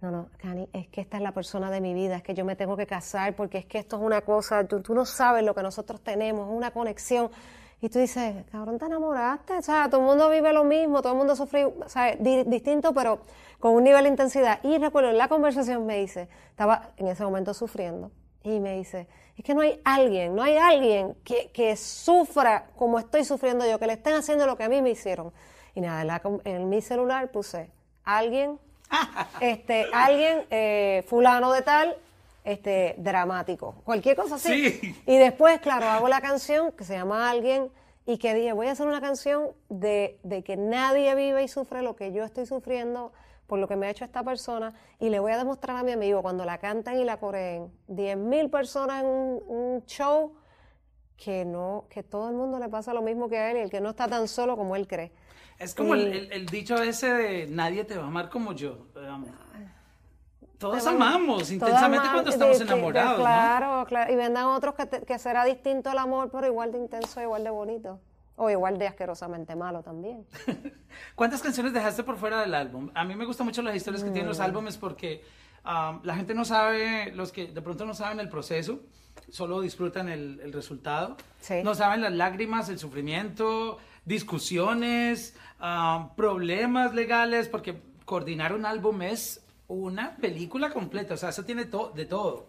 no, 0.01 0.11
no, 0.11 0.29
Cani, 0.39 0.69
es 0.73 0.89
que 0.89 1.03
esta 1.03 1.19
es 1.19 1.23
la 1.23 1.33
persona 1.33 1.71
de 1.71 1.81
mi 1.81 1.93
vida, 1.93 2.17
es 2.17 2.23
que 2.23 2.33
yo 2.33 2.45
me 2.45 2.57
tengo 2.57 2.77
que 2.77 2.87
casar 2.87 3.37
porque 3.37 3.59
es 3.59 3.67
que 3.67 3.79
esto 3.79 3.97
es 3.97 4.03
una 4.03 4.23
cosa, 4.23 4.65
tú, 4.65 4.81
tú 4.81 4.95
no 4.95 5.05
sabes 5.05 5.45
lo 5.45 5.55
que 5.55 5.63
nosotros 5.63 6.01
tenemos, 6.01 6.49
es 6.49 6.55
una 6.55 6.71
conexión. 6.71 7.31
Y 7.83 7.89
tú 7.89 7.99
dices, 7.99 8.45
cabrón, 8.51 8.79
te 8.79 8.87
enamoraste, 8.87 9.55
o 9.55 9.63
sea, 9.63 9.89
todo 9.89 10.01
el 10.01 10.07
mundo 10.07 10.29
vive 10.29 10.53
lo 10.53 10.65
mismo, 10.65 11.01
todo 11.01 11.13
el 11.13 11.19
mundo 11.19 11.35
sufre, 11.35 11.65
o 11.65 11.89
sea, 11.89 12.15
distinto, 12.17 12.93
pero 12.93 13.21
con 13.59 13.75
un 13.75 13.85
nivel 13.85 14.05
de 14.05 14.11
intensidad. 14.11 14.61
Y 14.63 14.79
recuerdo, 14.79 15.11
en 15.11 15.19
la 15.19 15.29
conversación 15.29 15.87
me 15.87 15.99
dice, 15.99 16.29
estaba 16.51 16.91
en 16.97 17.09
ese 17.09 17.25
momento 17.25 17.55
sufriendo, 17.55 18.11
y 18.43 18.61
me 18.61 18.77
dice, 18.77 19.07
es 19.37 19.45
que 19.45 19.55
no 19.55 19.63
hay 19.63 19.81
alguien, 19.85 20.35
no 20.35 20.43
hay 20.43 20.57
alguien 20.57 21.15
que, 21.25 21.51
que 21.53 21.77
sufra 21.77 22.71
como 22.77 22.99
estoy 22.99 23.25
sufriendo 23.25 23.67
yo, 23.67 23.79
que 23.79 23.87
le 23.87 23.95
estén 23.95 24.15
haciendo 24.15 24.47
lo 24.47 24.57
que 24.57 24.65
a 24.65 24.69
mí 24.69 24.81
me 24.83 24.91
hicieron. 24.91 25.33
Y 25.75 25.81
nada, 25.81 26.21
en 26.45 26.69
mi 26.69 26.83
celular 26.83 27.31
puse, 27.31 27.71
alguien 28.05 28.59
este, 29.41 29.87
alguien, 29.93 30.45
eh, 30.51 31.05
fulano 31.07 31.53
de 31.53 31.63
tal, 31.63 31.97
este, 32.45 32.95
dramático, 32.99 33.77
cualquier 33.85 34.17
cosa 34.17 34.37
así. 34.37 34.97
Y 35.07 35.17
después, 35.19 35.61
claro, 35.61 35.87
hago 35.87 36.09
la 36.09 36.21
canción 36.21 36.73
que 36.73 36.85
se 36.85 36.95
llama 36.95 37.31
Alguien 37.31 37.71
y 38.07 38.19
que 38.19 38.35
dije, 38.35 38.53
voy 38.53 38.67
a 38.67 38.73
hacer 38.73 38.87
una 38.87 39.01
canción 39.01 39.49
de, 39.69 40.19
de, 40.23 40.43
que 40.43 40.57
nadie 40.57 41.15
vive 41.15 41.43
y 41.43 41.49
sufre 41.49 41.83
lo 41.83 41.97
que 41.97 42.13
yo 42.13 42.25
estoy 42.25 42.47
sufriendo 42.47 43.13
por 43.47 43.59
lo 43.59 43.67
que 43.67 43.77
me 43.77 43.87
ha 43.87 43.91
hecho 43.91 44.05
esta 44.05 44.23
persona 44.23 44.73
y 45.01 45.11
le 45.11 45.19
voy 45.19 45.33
a 45.33 45.39
demostrar 45.39 45.77
a 45.77 45.83
mi 45.83 45.93
amigo 45.93 46.23
cuando 46.23 46.45
la 46.45 46.59
cantan 46.59 46.99
y 46.99 47.05
la 47.05 47.19
coreen 47.19 47.71
10.000 47.89 48.49
personas 48.49 49.03
en 49.03 49.07
un, 49.07 49.43
un, 49.49 49.85
show 49.87 50.33
que 51.17 51.45
no 51.45 51.85
que 51.91 52.05
todo 52.05 52.29
el 52.29 52.37
mundo 52.37 52.61
le 52.61 52.69
pasa 52.69 52.95
lo 52.95 53.03
mismo 53.03 53.29
que 53.29 53.39
a 53.39 53.51
él 53.51 53.57
y 53.57 53.61
el 53.61 53.71
que 53.71 53.81
no 53.81 53.91
está 53.91 54.07
tan 54.07 54.29
solo 54.29 54.57
como 54.57 54.77
él 54.77 54.87
cree. 54.87 55.11
Es 55.61 55.75
como 55.75 55.95
el, 55.95 56.47
dicho 56.47 56.83
ese 56.83 57.13
de 57.13 57.47
nadie 57.47 57.85
te 57.85 57.97
va 57.97 58.05
a 58.05 58.07
amar 58.07 58.31
como 58.31 58.55
yo. 58.55 58.87
Todos 60.59 60.87
amamos 60.87 61.51
intensamente 61.51 62.09
cuando 62.11 62.31
estamos 62.31 62.61
enamorados. 62.61 63.21
claro, 63.21 63.85
claro. 63.87 64.13
Y 64.13 64.17
vendrán 64.17 64.47
otros 64.47 64.75
que, 64.75 65.03
que, 65.03 65.19
será 65.19 65.45
distinto 65.45 65.91
el 65.91 65.99
amor, 65.99 66.31
pero 66.33 66.47
igual 66.47 66.73
de 66.73 66.79
intenso, 66.79 67.21
igual 67.21 67.45
de 67.45 67.51
bonito. 67.51 68.01
O 68.37 68.49
igual 68.49 68.79
de 68.79 68.87
asquerosamente 68.87 69.55
malo 69.55 69.83
también. 69.83 70.27
¿Cuántas 71.15 71.43
canciones 71.43 71.75
dejaste 71.75 72.05
por 72.05 72.17
fuera 72.17 72.41
del 72.41 72.55
álbum? 72.55 72.91
A 72.95 73.05
mí 73.05 73.15
me 73.15 73.27
gustan 73.27 73.47
mucho 73.47 73.61
las 73.61 73.77
historias 73.77 74.03
que 74.03 74.11
tienen 74.11 74.29
los 74.29 74.39
mm. 74.39 74.43
álbumes 74.43 74.79
porque 74.79 75.23
um, 75.67 76.01
la 76.05 76.17
gente 76.17 76.33
no 76.33 76.47
sabe, 76.47 77.13
los 77.15 77.33
que 77.33 77.49
de 77.49 77.61
pronto 77.61 77.85
no 77.85 77.93
saben 77.93 78.19
el 78.19 78.31
proceso, 78.31 78.81
solo 79.29 79.61
disfrutan 79.61 80.09
el, 80.09 80.41
el 80.43 80.55
resultado. 80.55 81.19
No 81.63 81.75
saben 81.75 82.01
las 82.01 82.13
lágrimas, 82.13 82.71
el 82.71 82.79
sufrimiento, 82.79 83.79
discusiones, 84.11 85.35
ah, 85.61 86.11
problemas 86.17 86.95
legales, 86.95 87.49
porque 87.49 87.81
coordinar 88.05 88.53
un 88.53 88.67
álbum 88.67 89.01
es 89.03 89.43
una 89.69 90.17
película 90.17 90.71
completa, 90.71 91.15
o 91.15 91.17
sea, 91.17 91.29
eso 91.29 91.45
tiene 91.45 91.67
de 91.95 92.05
todo. 92.05 92.49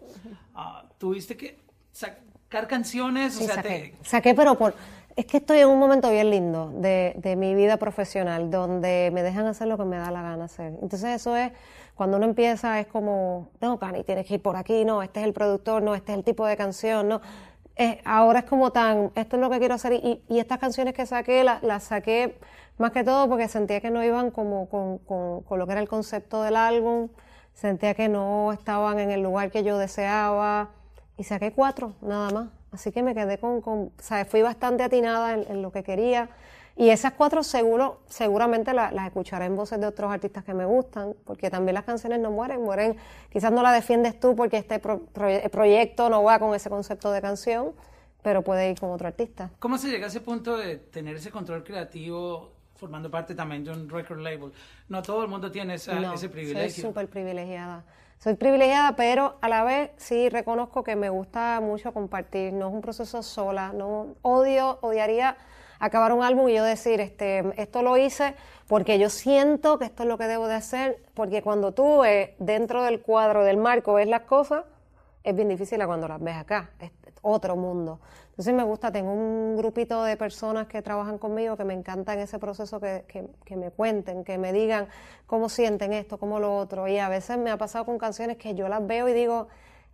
Ah, 0.56 0.84
tuviste 0.98 1.38
que 1.38 1.60
sacar 1.92 2.68
canciones, 2.68 3.40
o 3.40 3.44
sea, 3.46 3.56
saqué, 3.56 3.96
saqué, 4.02 4.34
pero 4.34 4.58
por... 4.58 4.74
Es 5.16 5.26
que 5.26 5.38
estoy 5.38 5.60
en 5.60 5.68
un 5.68 5.78
momento 5.78 6.10
bien 6.10 6.30
lindo 6.30 6.72
de, 6.78 7.14
de, 7.18 7.36
mi 7.36 7.54
vida 7.54 7.76
profesional, 7.76 8.50
donde 8.50 9.12
me 9.14 9.22
dejan 9.22 9.46
hacer 9.46 9.68
lo 9.68 9.78
que 9.78 9.84
me 9.84 9.98
da 9.98 10.10
la 10.10 10.22
gana 10.22 10.46
hacer. 10.46 10.74
Entonces 10.82 11.10
eso 11.10 11.36
es, 11.36 11.52
cuando 11.96 12.16
uno 12.16 12.26
empieza 12.26 12.80
es 12.80 12.88
como, 12.88 13.50
no, 13.60 13.78
Cani, 13.78 14.06
tienes 14.06 14.26
que 14.26 14.36
ir 14.36 14.42
por 14.42 14.56
aquí, 14.56 14.86
no, 14.86 15.04
este 15.04 15.20
es 15.20 15.26
el 15.26 15.34
productor, 15.34 15.84
no, 15.84 15.96
este 15.96 16.14
es 16.14 16.18
el 16.18 16.24
tipo 16.24 16.46
de 16.48 16.56
canción, 16.56 17.10
no 17.10 17.22
ahora 18.06 18.40
es 18.40 18.46
como 18.46 18.72
tan, 18.72 19.12
esto 19.16 19.36
es 19.38 19.42
lo 19.42 19.50
que 19.50 19.60
quiero 19.60 19.76
hacer 19.76 19.94
y, 19.94 20.22
estas 20.30 20.60
canciones 20.60 20.94
que 20.94 21.06
saqué 21.06 21.44
las 21.44 21.84
saqué 21.84 22.38
más 22.78 22.92
que 22.92 23.04
todo 23.04 23.28
porque 23.30 23.48
sentía 23.48 23.82
que 23.82 23.92
no 23.92 24.04
iban 24.04 24.32
como 24.32 24.70
con, 24.70 24.98
con, 25.00 25.60
lo 25.60 25.66
que 25.66 25.72
era 25.74 25.82
el 25.82 25.88
concepto 25.88 26.42
del 26.44 26.56
álbum, 26.56 27.10
sentía 27.54 27.94
que 27.94 28.10
no 28.10 28.52
estaban 28.54 29.00
en 29.00 29.12
el 29.12 29.22
lugar 29.22 29.52
que 29.52 29.64
yo 29.64 29.78
deseaba 29.78 30.70
y 31.18 31.24
saqué 31.24 31.52
cuatro 31.52 31.94
nada 32.02 32.30
más. 32.32 32.50
Así 32.72 32.92
que 32.92 33.04
me 33.04 33.14
quedé 33.14 33.38
con, 33.38 33.62
con 33.62 33.80
o 33.80 33.92
sea, 33.98 34.24
fui 34.26 34.42
bastante 34.42 34.84
atinada 34.84 35.34
en 35.34 35.62
lo 35.62 35.72
que 35.72 35.84
quería 35.84 36.30
y 36.76 36.90
esas 36.90 37.14
cuatro 37.14 37.44
seguro, 37.44 38.00
seguramente 38.08 38.74
las 38.74 39.06
escucharé 39.06 39.46
en 39.46 39.56
voces 39.56 39.80
de 39.80 39.88
otros 39.88 40.12
artistas 40.12 40.44
que 40.44 40.54
me 40.54 40.66
gustan, 40.66 41.16
porque 41.26 41.50
también 41.50 41.76
las 41.76 41.84
canciones 41.84 42.20
no 42.20 42.32
mueren, 42.32 42.62
mueren, 42.62 42.96
quizás 43.30 43.52
no 43.52 43.62
la 43.62 43.72
defiendes 43.72 44.20
tú 44.20 44.36
porque 44.36 44.58
este 44.58 44.80
proyecto 44.80 46.10
no 46.10 46.24
va 46.24 46.40
con 46.40 46.56
ese 46.56 46.70
concepto 46.70 47.12
de 47.12 47.22
canción, 47.22 47.74
pero 48.22 48.42
puede 48.42 48.70
ir 48.70 48.80
con 48.80 48.92
otro 48.92 49.08
artista. 49.08 49.50
¿Cómo 49.60 49.78
se 49.78 49.90
llega 49.90 50.06
a 50.06 50.10
ese 50.10 50.22
punto 50.22 50.58
de 50.58 50.78
tener 50.78 51.16
ese 51.16 51.30
control 51.30 51.64
creativo 51.64 52.52
formando 52.76 53.12
parte 53.12 53.36
también 53.36 53.64
de 53.64 53.72
un 53.72 53.90
record 53.90 54.20
label? 54.20 54.52
No 54.90 55.02
todo 55.02 55.24
el 55.24 55.28
mundo 55.28 55.52
tiene 55.52 55.76
ese 55.76 55.92
privilegio. 56.30 56.70
Soy 56.70 56.84
súper 56.84 57.08
privilegiada. 57.10 57.84
Soy 58.18 58.36
privilegiada, 58.36 58.96
pero 58.96 59.38
a 59.42 59.50
la 59.50 59.64
vez 59.64 59.92
sí 59.98 60.30
reconozco 60.30 60.84
que 60.84 60.96
me 60.96 61.10
gusta 61.10 61.60
mucho 61.60 61.92
compartir. 61.92 62.54
No 62.54 62.68
es 62.70 62.74
un 62.74 62.82
proceso 62.82 63.24
sola. 63.24 63.74
No 63.74 64.16
odio, 64.22 64.78
odiaría 64.82 65.36
acabar 65.82 66.14
un 66.14 66.24
álbum 66.24 66.48
y 66.48 66.54
yo 66.54 66.64
decir, 66.64 67.02
este, 67.02 67.44
esto 67.62 67.82
lo 67.82 67.98
hice 67.98 68.36
porque 68.68 69.00
yo 69.00 69.10
siento 69.10 69.80
que 69.80 69.86
esto 69.86 70.04
es 70.04 70.10
lo 70.10 70.18
que 70.18 70.28
debo 70.28 70.48
de 70.48 70.54
hacer, 70.54 71.04
porque 71.14 71.42
cuando 71.42 71.74
tú 71.74 72.06
eh, 72.06 72.36
dentro 72.40 72.84
del 72.84 73.02
cuadro, 73.02 73.44
del 73.44 73.58
marco, 73.58 73.96
ves 73.96 74.08
las 74.08 74.22
cosas, 74.22 74.64
es 75.24 75.36
bien 75.36 75.50
difícil 75.50 75.82
a 75.82 75.88
cuando 75.88 76.08
las 76.08 76.22
ves 76.22 76.38
acá, 76.38 76.70
es 76.80 76.92
otro 77.24 77.56
mundo. 77.56 78.00
Entonces 78.30 78.54
me 78.54 78.64
gusta, 78.64 78.92
tengo 78.92 79.12
un 79.12 79.58
grupito 79.58 80.04
de 80.04 80.16
personas 80.18 80.68
que 80.68 80.82
trabajan 80.82 81.18
conmigo 81.18 81.58
que 81.58 81.66
me 81.66 81.74
encantan 81.74 82.20
ese 82.20 82.40
proceso, 82.40 82.80
que, 82.80 83.04
que, 83.08 83.28
que, 83.44 83.56
me 83.56 83.72
cuenten, 83.72 84.24
que 84.24 84.38
me 84.38 84.54
digan 84.54 84.88
cómo 85.28 85.50
sienten 85.50 85.94
esto, 85.94 86.18
cómo 86.18 86.40
lo 86.40 86.56
otro. 86.56 86.88
Y 86.88 86.98
a 86.98 87.10
veces 87.10 87.38
me 87.38 87.52
ha 87.52 87.58
pasado 87.58 87.86
con 87.86 87.98
canciones 87.98 88.38
que 88.38 88.56
yo 88.56 88.70
las 88.70 88.86
veo 88.86 89.10
y 89.10 89.14
digo, 89.14 89.48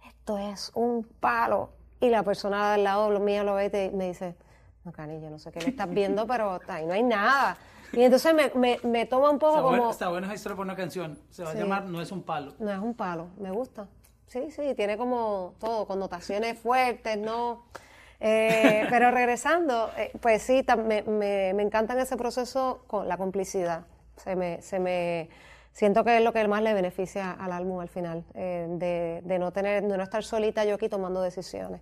esto 0.07 0.37
es 0.37 0.71
un 0.75 1.03
palo. 1.03 1.71
Y 1.99 2.09
la 2.09 2.23
persona 2.23 2.73
del 2.73 2.83
lado 2.83 3.09
mío 3.19 3.43
lo 3.43 3.55
ve 3.55 3.89
y 3.91 3.95
me 3.95 4.09
dice, 4.09 4.35
no, 4.87 5.39
sé 5.39 5.51
qué 5.51 5.61
le 5.61 5.69
estás 5.69 5.89
viendo, 5.89 6.25
pero 6.27 6.59
ahí 6.67 6.85
no 6.85 6.93
hay 6.93 7.03
nada. 7.03 7.57
Y 7.93 8.03
entonces 8.03 8.33
me, 8.33 8.51
me, 8.55 8.79
me 8.83 9.05
toma 9.05 9.29
un 9.29 9.39
poco 9.39 9.61
como... 9.61 9.89
está 9.89 10.09
bueno 10.09 10.27
esa 10.27 10.35
historia 10.35 10.55
por 10.55 10.65
una 10.65 10.75
canción. 10.75 11.17
Se 11.29 11.43
va 11.43 11.51
a 11.51 11.53
llamar 11.53 11.85
No 11.85 12.01
es 12.01 12.11
un 12.11 12.23
palo. 12.23 12.53
No 12.59 12.71
es 12.71 12.79
un 12.79 12.93
palo, 12.93 13.29
me 13.39 13.51
gusta. 13.51 13.87
Sí, 14.27 14.51
sí, 14.51 14.73
tiene 14.75 14.97
como 14.97 15.53
todo, 15.59 15.87
connotaciones 15.87 16.59
fuertes, 16.59 17.17
¿no? 17.17 17.63
Eh, 18.19 18.85
pero 18.89 19.11
regresando, 19.11 19.89
eh, 19.97 20.11
pues 20.19 20.41
sí, 20.41 20.65
me, 20.85 21.03
me, 21.03 21.53
me 21.53 21.63
encanta 21.63 21.93
en 21.93 21.99
ese 21.99 22.17
proceso 22.17 22.83
con 22.87 23.07
la 23.07 23.17
complicidad. 23.17 23.85
Se 24.17 24.35
me, 24.35 24.61
se 24.61 24.79
me, 24.79 25.29
siento 25.71 26.03
que 26.03 26.17
es 26.17 26.23
lo 26.23 26.33
que 26.33 26.45
más 26.47 26.63
le 26.63 26.73
beneficia 26.73 27.31
al 27.31 27.51
álbum 27.51 27.79
al 27.79 27.87
final, 27.87 28.25
eh, 28.33 28.65
de, 28.67 29.21
de, 29.23 29.39
no 29.39 29.51
tener, 29.51 29.83
de 29.83 29.95
no 29.95 30.03
estar 30.03 30.23
solita 30.23 30.65
yo 30.65 30.75
aquí 30.75 30.89
tomando 30.89 31.21
decisiones. 31.21 31.81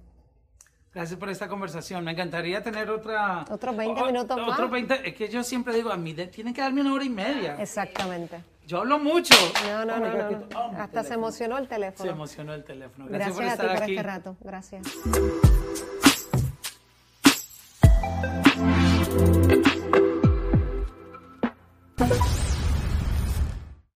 Gracias 0.95 1.19
por 1.19 1.29
esta 1.29 1.49
conversación. 1.49 2.05
Me 2.05 2.11
encantaría 2.11 2.63
tener 2.63 2.89
otra... 2.89 3.43
Otros 3.49 3.75
20 3.75 4.01
minutos 4.05 4.37
más. 4.37 4.53
Otros 4.53 4.71
20... 4.71 5.09
Es 5.09 5.13
que 5.13 5.27
yo 5.27 5.43
siempre 5.43 5.75
digo, 5.75 5.91
a 5.91 5.97
mí 5.97 6.13
tienen 6.13 6.53
que 6.53 6.61
darme 6.61 6.79
una 6.79 6.93
hora 6.93 7.03
y 7.03 7.09
media. 7.09 7.57
Exactamente. 7.59 8.41
Yo 8.65 8.79
hablo 8.79 8.97
mucho. 8.97 9.35
No, 9.67 9.83
no, 9.83 9.99
no. 9.99 10.31
no. 10.31 10.47
Oh, 10.55 10.71
Hasta 10.77 11.03
se 11.03 11.15
emocionó 11.15 11.57
el 11.57 11.67
teléfono. 11.67 12.09
Se 12.09 12.15
emocionó 12.15 12.53
el 12.53 12.63
teléfono. 12.63 13.07
Gracias, 13.09 13.37
Gracias 13.37 13.57
por 13.57 13.65
estar 13.65 13.69
a 13.69 13.73
ti 13.73 13.79
por 13.81 13.89
este 13.89 14.03
rato. 14.03 14.37
Gracias. 14.39 15.54